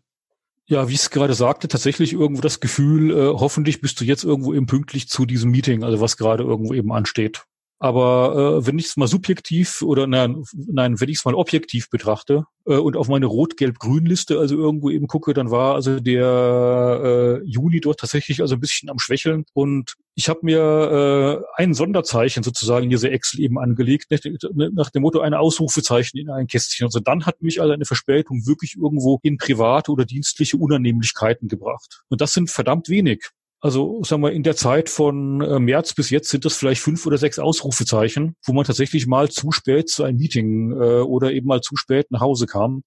Ja, 0.67 0.89
wie 0.89 0.95
ich 0.95 1.01
es 1.01 1.11
gerade 1.11 1.35
sagte, 1.35 1.69
tatsächlich 1.69 2.15
irgendwo 2.15 2.41
das 2.41 2.59
Gefühl, 2.59 3.11
äh, 3.11 3.35
hoffentlich 3.39 3.83
bist 3.83 4.01
du 4.01 4.05
jetzt 4.05 4.25
irgendwo 4.25 4.55
eben 4.55 4.67
pünktlich 4.67 5.09
zu 5.09 5.27
diesem 5.27 5.51
Meeting, 5.51 5.85
also 5.85 6.01
was 6.01 6.17
gerade 6.17 6.43
irgendwo 6.43 6.73
eben 6.73 6.91
ansteht. 6.91 7.45
Aber 7.85 8.63
äh, 8.63 8.67
wenn 8.67 8.79
ich 8.79 8.87
es 8.87 8.97
mal 8.97 9.09
subjektiv 9.09 9.83
oder 9.83 10.07
nein, 10.07 10.43
nein 10.55 10.99
wenn 11.01 11.11
ich 11.11 11.19
es 11.19 11.27
mal 11.27 11.35
objektiv 11.35 11.91
betrachte 11.91 12.47
äh, 12.67 12.77
und 12.77 12.97
auf 12.97 13.09
meine 13.09 13.27
Rot-Gelb-Grün-Liste 13.27 14.39
also 14.39 14.57
irgendwo 14.57 14.89
eben 14.89 15.07
gucke, 15.07 15.35
dann 15.35 15.51
war 15.51 15.75
also 15.75 16.01
der 16.01 17.43
äh, 17.45 17.47
Juni 17.47 17.83
dort 17.83 18.01
tatsächlich 18.01 18.41
also 18.41 18.55
ein 18.55 18.61
bisschen 18.61 18.89
am 18.89 18.99
Schwächeln. 18.99 19.45
Und 19.53 19.97
ich 20.15 20.31
habe 20.31 20.41
mir 20.45 21.45
äh, 21.59 21.63
ein 21.63 21.75
Sonderzeichen 21.75 22.43
sozusagen 22.43 22.85
in 22.85 22.91
diese 22.91 23.11
Excel 23.11 23.41
eben 23.41 23.59
angelegt, 23.59 24.07
nach 24.55 24.89
dem 24.89 25.03
Motto 25.03 25.21
ein 25.21 25.35
Ausrufezeichen 25.35 26.17
in 26.19 26.31
ein 26.31 26.47
Kästchen. 26.47 26.87
Also 26.87 27.01
dann 27.01 27.27
hat 27.27 27.43
mich 27.43 27.61
also 27.61 27.75
eine 27.75 27.85
Verspätung 27.85 28.47
wirklich 28.47 28.77
irgendwo 28.81 29.19
in 29.23 29.37
private 29.37 29.93
oder 29.93 30.07
dienstliche 30.07 30.57
Unannehmlichkeiten 30.57 31.49
gebracht. 31.49 32.01
Und 32.09 32.23
das 32.23 32.33
sind 32.33 32.49
verdammt 32.49 32.89
wenig. 32.89 33.29
Also 33.65 34.03
sagen 34.05 34.23
wir, 34.23 34.31
in 34.33 34.43
der 34.43 34.57
Zeit 34.57 34.91
von 34.91 35.41
äh, 35.41 35.59
März 35.59 35.95
bis 35.95 36.11
jetzt 36.11 36.29
sind 36.29 36.45
das 36.45 36.55
vielleicht 36.55 36.83
fünf 36.83 37.07
oder 37.07 37.17
sechs 37.17 37.39
Ausrufezeichen, 37.39 38.37
wo 38.45 38.53
man 38.53 38.67
tatsächlich 38.67 39.07
mal 39.07 39.31
zu 39.31 39.53
spät 39.53 39.89
zu 39.89 40.05
einem 40.05 40.19
Meeting 40.19 40.73
äh, 40.73 41.01
oder 41.01 41.33
eben 41.33 41.47
mal 41.47 41.63
zu 41.63 41.75
spät 41.75 42.11
nach 42.11 42.21
Hause 42.21 42.45
kam. 42.45 42.83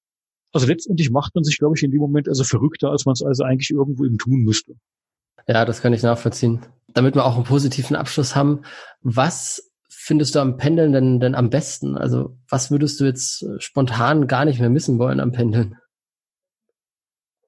Also 0.53 0.67
letztendlich 0.67 1.09
macht 1.09 1.33
man 1.33 1.43
sich, 1.43 1.57
glaube 1.57 1.75
ich, 1.75 1.81
in 1.81 1.89
dem 1.89 1.99
Moment 1.99 2.29
also 2.29 2.43
verrückter, 2.43 2.91
als 2.91 3.07
man 3.07 3.13
es 3.13 3.23
also 3.23 3.43
eigentlich 3.43 3.71
irgendwo 3.71 4.05
eben 4.05 4.19
tun 4.19 4.43
müsste. 4.43 4.73
Ja, 5.47 5.65
das 5.65 5.81
kann 5.81 5.93
ich 5.93 6.03
nachvollziehen. 6.03 6.63
Damit 6.93 7.15
wir 7.15 7.25
auch 7.25 7.37
einen 7.37 7.43
positiven 7.43 7.95
Abschluss 7.95 8.35
haben, 8.35 8.61
was 9.01 9.71
findest 9.89 10.35
du 10.35 10.41
am 10.41 10.57
Pendeln 10.57 10.91
denn, 10.91 11.19
denn 11.19 11.33
am 11.33 11.49
besten? 11.49 11.97
Also 11.97 12.37
was 12.49 12.69
würdest 12.69 12.99
du 12.99 13.05
jetzt 13.05 13.41
äh, 13.41 13.59
spontan 13.59 14.27
gar 14.27 14.45
nicht 14.45 14.59
mehr 14.59 14.69
missen 14.69 14.99
wollen 14.99 15.21
am 15.21 15.31
Pendeln? 15.31 15.77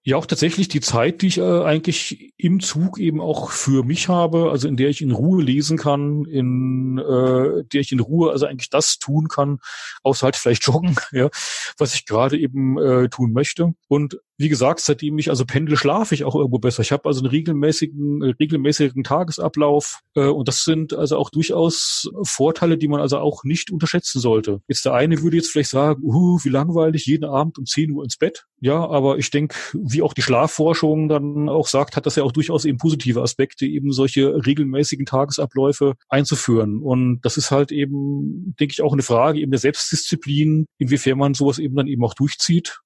Ja, 0.03 0.15
auch 0.15 0.25
tatsächlich 0.25 0.69
die 0.69 0.79
Zeit, 0.79 1.21
die 1.21 1.27
ich 1.27 1.38
äh, 1.39 1.63
eigentlich 1.63 2.33
im 2.38 2.62
Zug 2.62 2.99
eben 2.99 3.19
auch 3.19 3.51
für 3.51 3.83
mich 3.83 4.07
habe, 4.07 4.49
also 4.49 4.67
in 4.67 4.77
der 4.77 4.89
ich 4.89 5.01
in 5.01 5.12
Ruhe 5.12 5.43
lesen 5.43 5.77
kann, 5.77 6.23
in 6.25 6.97
äh, 6.97 7.65
der 7.65 7.81
ich 7.81 7.91
in 7.91 7.99
Ruhe 7.99 8.31
also 8.31 8.45
eigentlich 8.45 8.69
das 8.69 8.97
tun 8.97 9.27
kann, 9.27 9.59
außer 10.03 10.23
halt 10.25 10.38
vielleicht 10.38 10.63
joggen, 10.67 10.95
ja, 11.12 11.29
was 11.77 11.95
ich 11.95 12.05
gerade 12.05 12.39
eben 12.39 12.77
äh, 12.77 13.09
tun 13.09 13.33
möchte. 13.33 13.73
Und 13.89 14.19
wie 14.39 14.47
gesagt, 14.47 14.80
seitdem 14.80 15.19
ich 15.19 15.30
also 15.30 15.43
pendel, 15.43 15.75
schlafe 15.75 16.15
ich 16.15 16.23
auch 16.23 16.34
irgendwo 16.34 16.60
besser. 16.60 16.82
Ich 16.82 16.93
habe 16.93 17.06
also 17.06 17.19
einen 17.19 17.30
regelmäßigen, 17.30 18.21
äh, 18.23 18.34
regelmäßigen 18.39 19.04
Tagesablauf 19.04 19.99
äh, 20.15 20.28
und 20.28 20.47
das 20.47 20.63
sind 20.63 20.93
also 20.93 21.17
auch 21.17 21.30
durchaus 21.30 22.10
Vorteile, 22.23 22.78
die 22.78 22.88
man 22.88 23.02
also 23.02 23.17
auch 23.17 23.43
nicht 23.43 23.69
unterschätzen 23.69 24.21
sollte. 24.21 24.62
Jetzt 24.69 24.86
der 24.86 24.93
eine 24.93 25.21
würde 25.21 25.36
jetzt 25.36 25.52
vielleicht 25.52 25.71
sagen, 25.71 26.02
uh, 26.04 26.39
wie 26.41 26.49
langweilig, 26.49 27.06
jeden 27.06 27.25
Abend 27.25 27.58
um 27.58 27.65
10 27.65 27.91
Uhr 27.91 28.06
ins 28.06 28.15
Bett. 28.15 28.45
Ja, 28.62 28.89
aber 28.89 29.17
ich 29.17 29.30
denke, 29.30 29.58
wie 29.73 30.02
auch 30.02 30.13
die 30.13 30.21
Schlafforschung 30.21 31.10
dann 31.10 31.49
auch 31.49 31.67
sagt, 31.67 31.97
hat 31.97 32.06
das 32.06 32.15
ja 32.15 32.23
auch 32.23 32.32
durchaus 32.32 32.63
eben 32.63 32.78
positive 32.78 33.21
Aspekte, 33.21 33.65
eben 33.65 33.91
solche 33.91 34.45
regelmäßigen 34.45 35.06
Tagesabläufe 35.06 35.95
einzuführen. 36.08 36.82
Und 36.82 37.19
das 37.23 37.36
ist 37.36 37.52
halt 37.52 37.73
eben, 37.73 38.56
denke 38.58 38.71
ich, 38.71 38.82
auch 38.82 38.93
eine 38.93 39.02
Frage 39.02 39.39
eben 39.39 39.52
der 39.52 39.60
Selbstdisziplin, 39.60 40.65
inwiefern 40.78 41.17
man 41.17 41.34
sowas 41.34 41.60
eben 41.60 41.75
dann 41.75 41.88
eben 41.88 42.06
auch 42.06 42.13
durchzieht. 42.13 42.80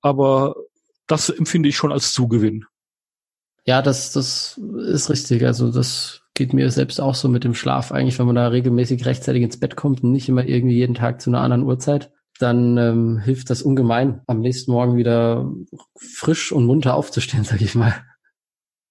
Aber 0.00 0.54
das 1.06 1.28
empfinde 1.30 1.68
ich 1.68 1.76
schon 1.76 1.92
als 1.92 2.12
Zugewinn. 2.12 2.64
Ja, 3.66 3.82
das, 3.82 4.12
das 4.12 4.60
ist 4.86 5.10
richtig. 5.10 5.44
Also 5.44 5.70
das 5.70 6.22
geht 6.34 6.52
mir 6.52 6.70
selbst 6.70 7.00
auch 7.00 7.14
so 7.14 7.28
mit 7.28 7.44
dem 7.44 7.54
Schlaf 7.54 7.92
eigentlich, 7.92 8.18
wenn 8.18 8.26
man 8.26 8.34
da 8.34 8.48
regelmäßig 8.48 9.06
rechtzeitig 9.06 9.42
ins 9.42 9.58
Bett 9.58 9.76
kommt 9.76 10.02
und 10.02 10.12
nicht 10.12 10.28
immer 10.28 10.44
irgendwie 10.44 10.76
jeden 10.76 10.94
Tag 10.94 11.20
zu 11.20 11.30
einer 11.30 11.40
anderen 11.40 11.62
Uhrzeit, 11.62 12.10
dann 12.38 12.76
ähm, 12.76 13.18
hilft 13.18 13.50
das 13.50 13.62
ungemein, 13.62 14.20
am 14.26 14.40
nächsten 14.40 14.72
Morgen 14.72 14.96
wieder 14.96 15.50
frisch 15.96 16.52
und 16.52 16.66
munter 16.66 16.94
aufzustehen, 16.94 17.44
sag 17.44 17.60
ich 17.60 17.74
mal. 17.74 17.94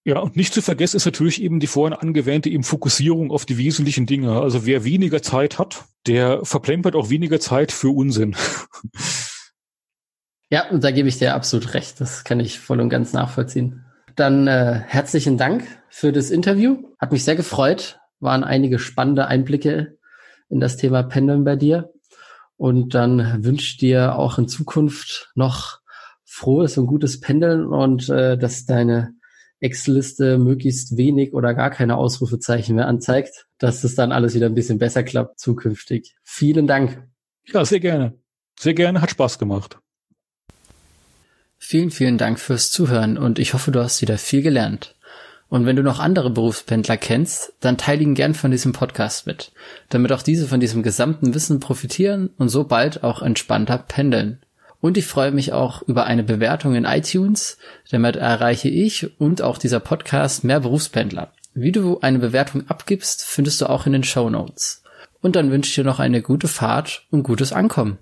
Ja, 0.05 0.19
und 0.19 0.35
nicht 0.35 0.53
zu 0.53 0.61
vergessen 0.61 0.97
ist 0.97 1.05
natürlich 1.05 1.41
eben 1.41 1.61
die 1.61 1.67
vorhin 1.67 1.97
angewähnte 1.97 2.49
eben 2.49 2.63
Fokussierung 2.63 3.31
auf 3.31 3.45
die 3.45 3.57
wesentlichen 3.57 4.05
Dinge. 4.05 4.41
Also 4.41 4.65
wer 4.65 4.83
weniger 4.83 5.21
Zeit 5.21 5.59
hat, 5.59 5.85
der 6.07 6.43
verplempert 6.43 6.95
auch 6.95 7.09
weniger 7.09 7.39
Zeit 7.39 7.71
für 7.71 7.89
Unsinn. 7.89 8.35
Ja, 10.53 10.69
und 10.69 10.83
da 10.83 10.91
gebe 10.91 11.09
ich 11.09 11.17
dir 11.17 11.33
absolut 11.33 11.73
recht. 11.73 11.99
Das 11.99 12.23
kann 12.23 12.39
ich 12.39 12.59
voll 12.59 12.79
und 12.79 12.89
ganz 12.89 13.11
nachvollziehen. 13.11 13.85
Dann 14.15 14.45
äh, 14.45 14.83
herzlichen 14.85 15.35
Dank 15.35 15.63
für 15.89 16.11
das 16.11 16.29
Interview. 16.29 16.91
Hat 16.99 17.11
mich 17.11 17.23
sehr 17.23 17.35
gefreut. 17.35 17.97
Waren 18.19 18.43
einige 18.43 18.77
spannende 18.77 19.25
Einblicke 19.25 19.97
in 20.49 20.59
das 20.59 20.77
Thema 20.77 21.01
Pendeln 21.01 21.43
bei 21.43 21.55
dir. 21.55 21.91
Und 22.55 22.93
dann 22.93 23.43
wünsche 23.43 23.65
ich 23.65 23.77
dir 23.77 24.15
auch 24.15 24.37
in 24.37 24.47
Zukunft 24.47 25.31
noch 25.33 25.79
frohes 26.23 26.77
und 26.77 26.85
gutes 26.85 27.19
Pendeln 27.19 27.65
und 27.65 28.07
äh, 28.09 28.37
dass 28.37 28.65
deine 28.65 29.15
Excel-Liste 29.59 30.37
möglichst 30.37 30.97
wenig 30.97 31.33
oder 31.33 31.55
gar 31.55 31.71
keine 31.71 31.97
Ausrufezeichen 31.97 32.75
mehr 32.75 32.87
anzeigt, 32.87 33.47
dass 33.57 33.81
das 33.81 33.95
dann 33.95 34.11
alles 34.11 34.35
wieder 34.35 34.45
ein 34.45 34.53
bisschen 34.53 34.77
besser 34.77 35.01
klappt 35.01 35.39
zukünftig. 35.39 36.15
Vielen 36.23 36.67
Dank. 36.67 37.07
Ja, 37.47 37.65
sehr 37.65 37.79
gerne. 37.79 38.19
Sehr 38.59 38.75
gerne, 38.75 39.01
hat 39.01 39.09
Spaß 39.09 39.39
gemacht. 39.39 39.79
Vielen, 41.65 41.91
vielen 41.91 42.17
Dank 42.17 42.41
fürs 42.41 42.71
Zuhören 42.71 43.17
und 43.17 43.39
ich 43.39 43.53
hoffe, 43.53 43.71
du 43.71 43.81
hast 43.81 44.01
wieder 44.01 44.17
viel 44.17 44.41
gelernt. 44.41 44.95
Und 45.47 45.65
wenn 45.65 45.77
du 45.77 45.81
noch 45.81 45.97
andere 45.97 46.29
Berufspendler 46.29 46.97
kennst, 46.97 47.53
dann 47.61 47.77
teile 47.77 48.03
ihnen 48.03 48.15
gern 48.15 48.33
von 48.33 48.51
diesem 48.51 48.73
Podcast 48.73 49.27
mit, 49.27 49.53
damit 49.87 50.11
auch 50.11 50.21
diese 50.21 50.45
von 50.45 50.59
diesem 50.59 50.83
gesamten 50.83 51.33
Wissen 51.33 51.61
profitieren 51.61 52.31
und 52.37 52.49
so 52.49 52.65
bald 52.65 53.05
auch 53.05 53.21
entspannter 53.21 53.77
pendeln. 53.77 54.39
Und 54.81 54.97
ich 54.97 55.05
freue 55.05 55.31
mich 55.31 55.53
auch 55.53 55.81
über 55.83 56.03
eine 56.03 56.23
Bewertung 56.23 56.75
in 56.75 56.83
iTunes, 56.83 57.57
damit 57.89 58.17
erreiche 58.17 58.67
ich 58.67 59.17
und 59.17 59.41
auch 59.41 59.57
dieser 59.57 59.79
Podcast 59.79 60.43
mehr 60.43 60.59
Berufspendler. 60.59 61.31
Wie 61.53 61.71
du 61.71 61.97
eine 62.01 62.19
Bewertung 62.19 62.69
abgibst, 62.69 63.23
findest 63.23 63.61
du 63.61 63.69
auch 63.69 63.85
in 63.85 63.93
den 63.93 64.03
Show 64.03 64.29
Notes. 64.29 64.83
Und 65.21 65.37
dann 65.37 65.49
wünsche 65.49 65.69
ich 65.69 65.75
dir 65.75 65.85
noch 65.85 65.99
eine 65.99 66.21
gute 66.21 66.49
Fahrt 66.49 67.03
und 67.09 67.23
gutes 67.23 67.53
Ankommen. 67.53 67.99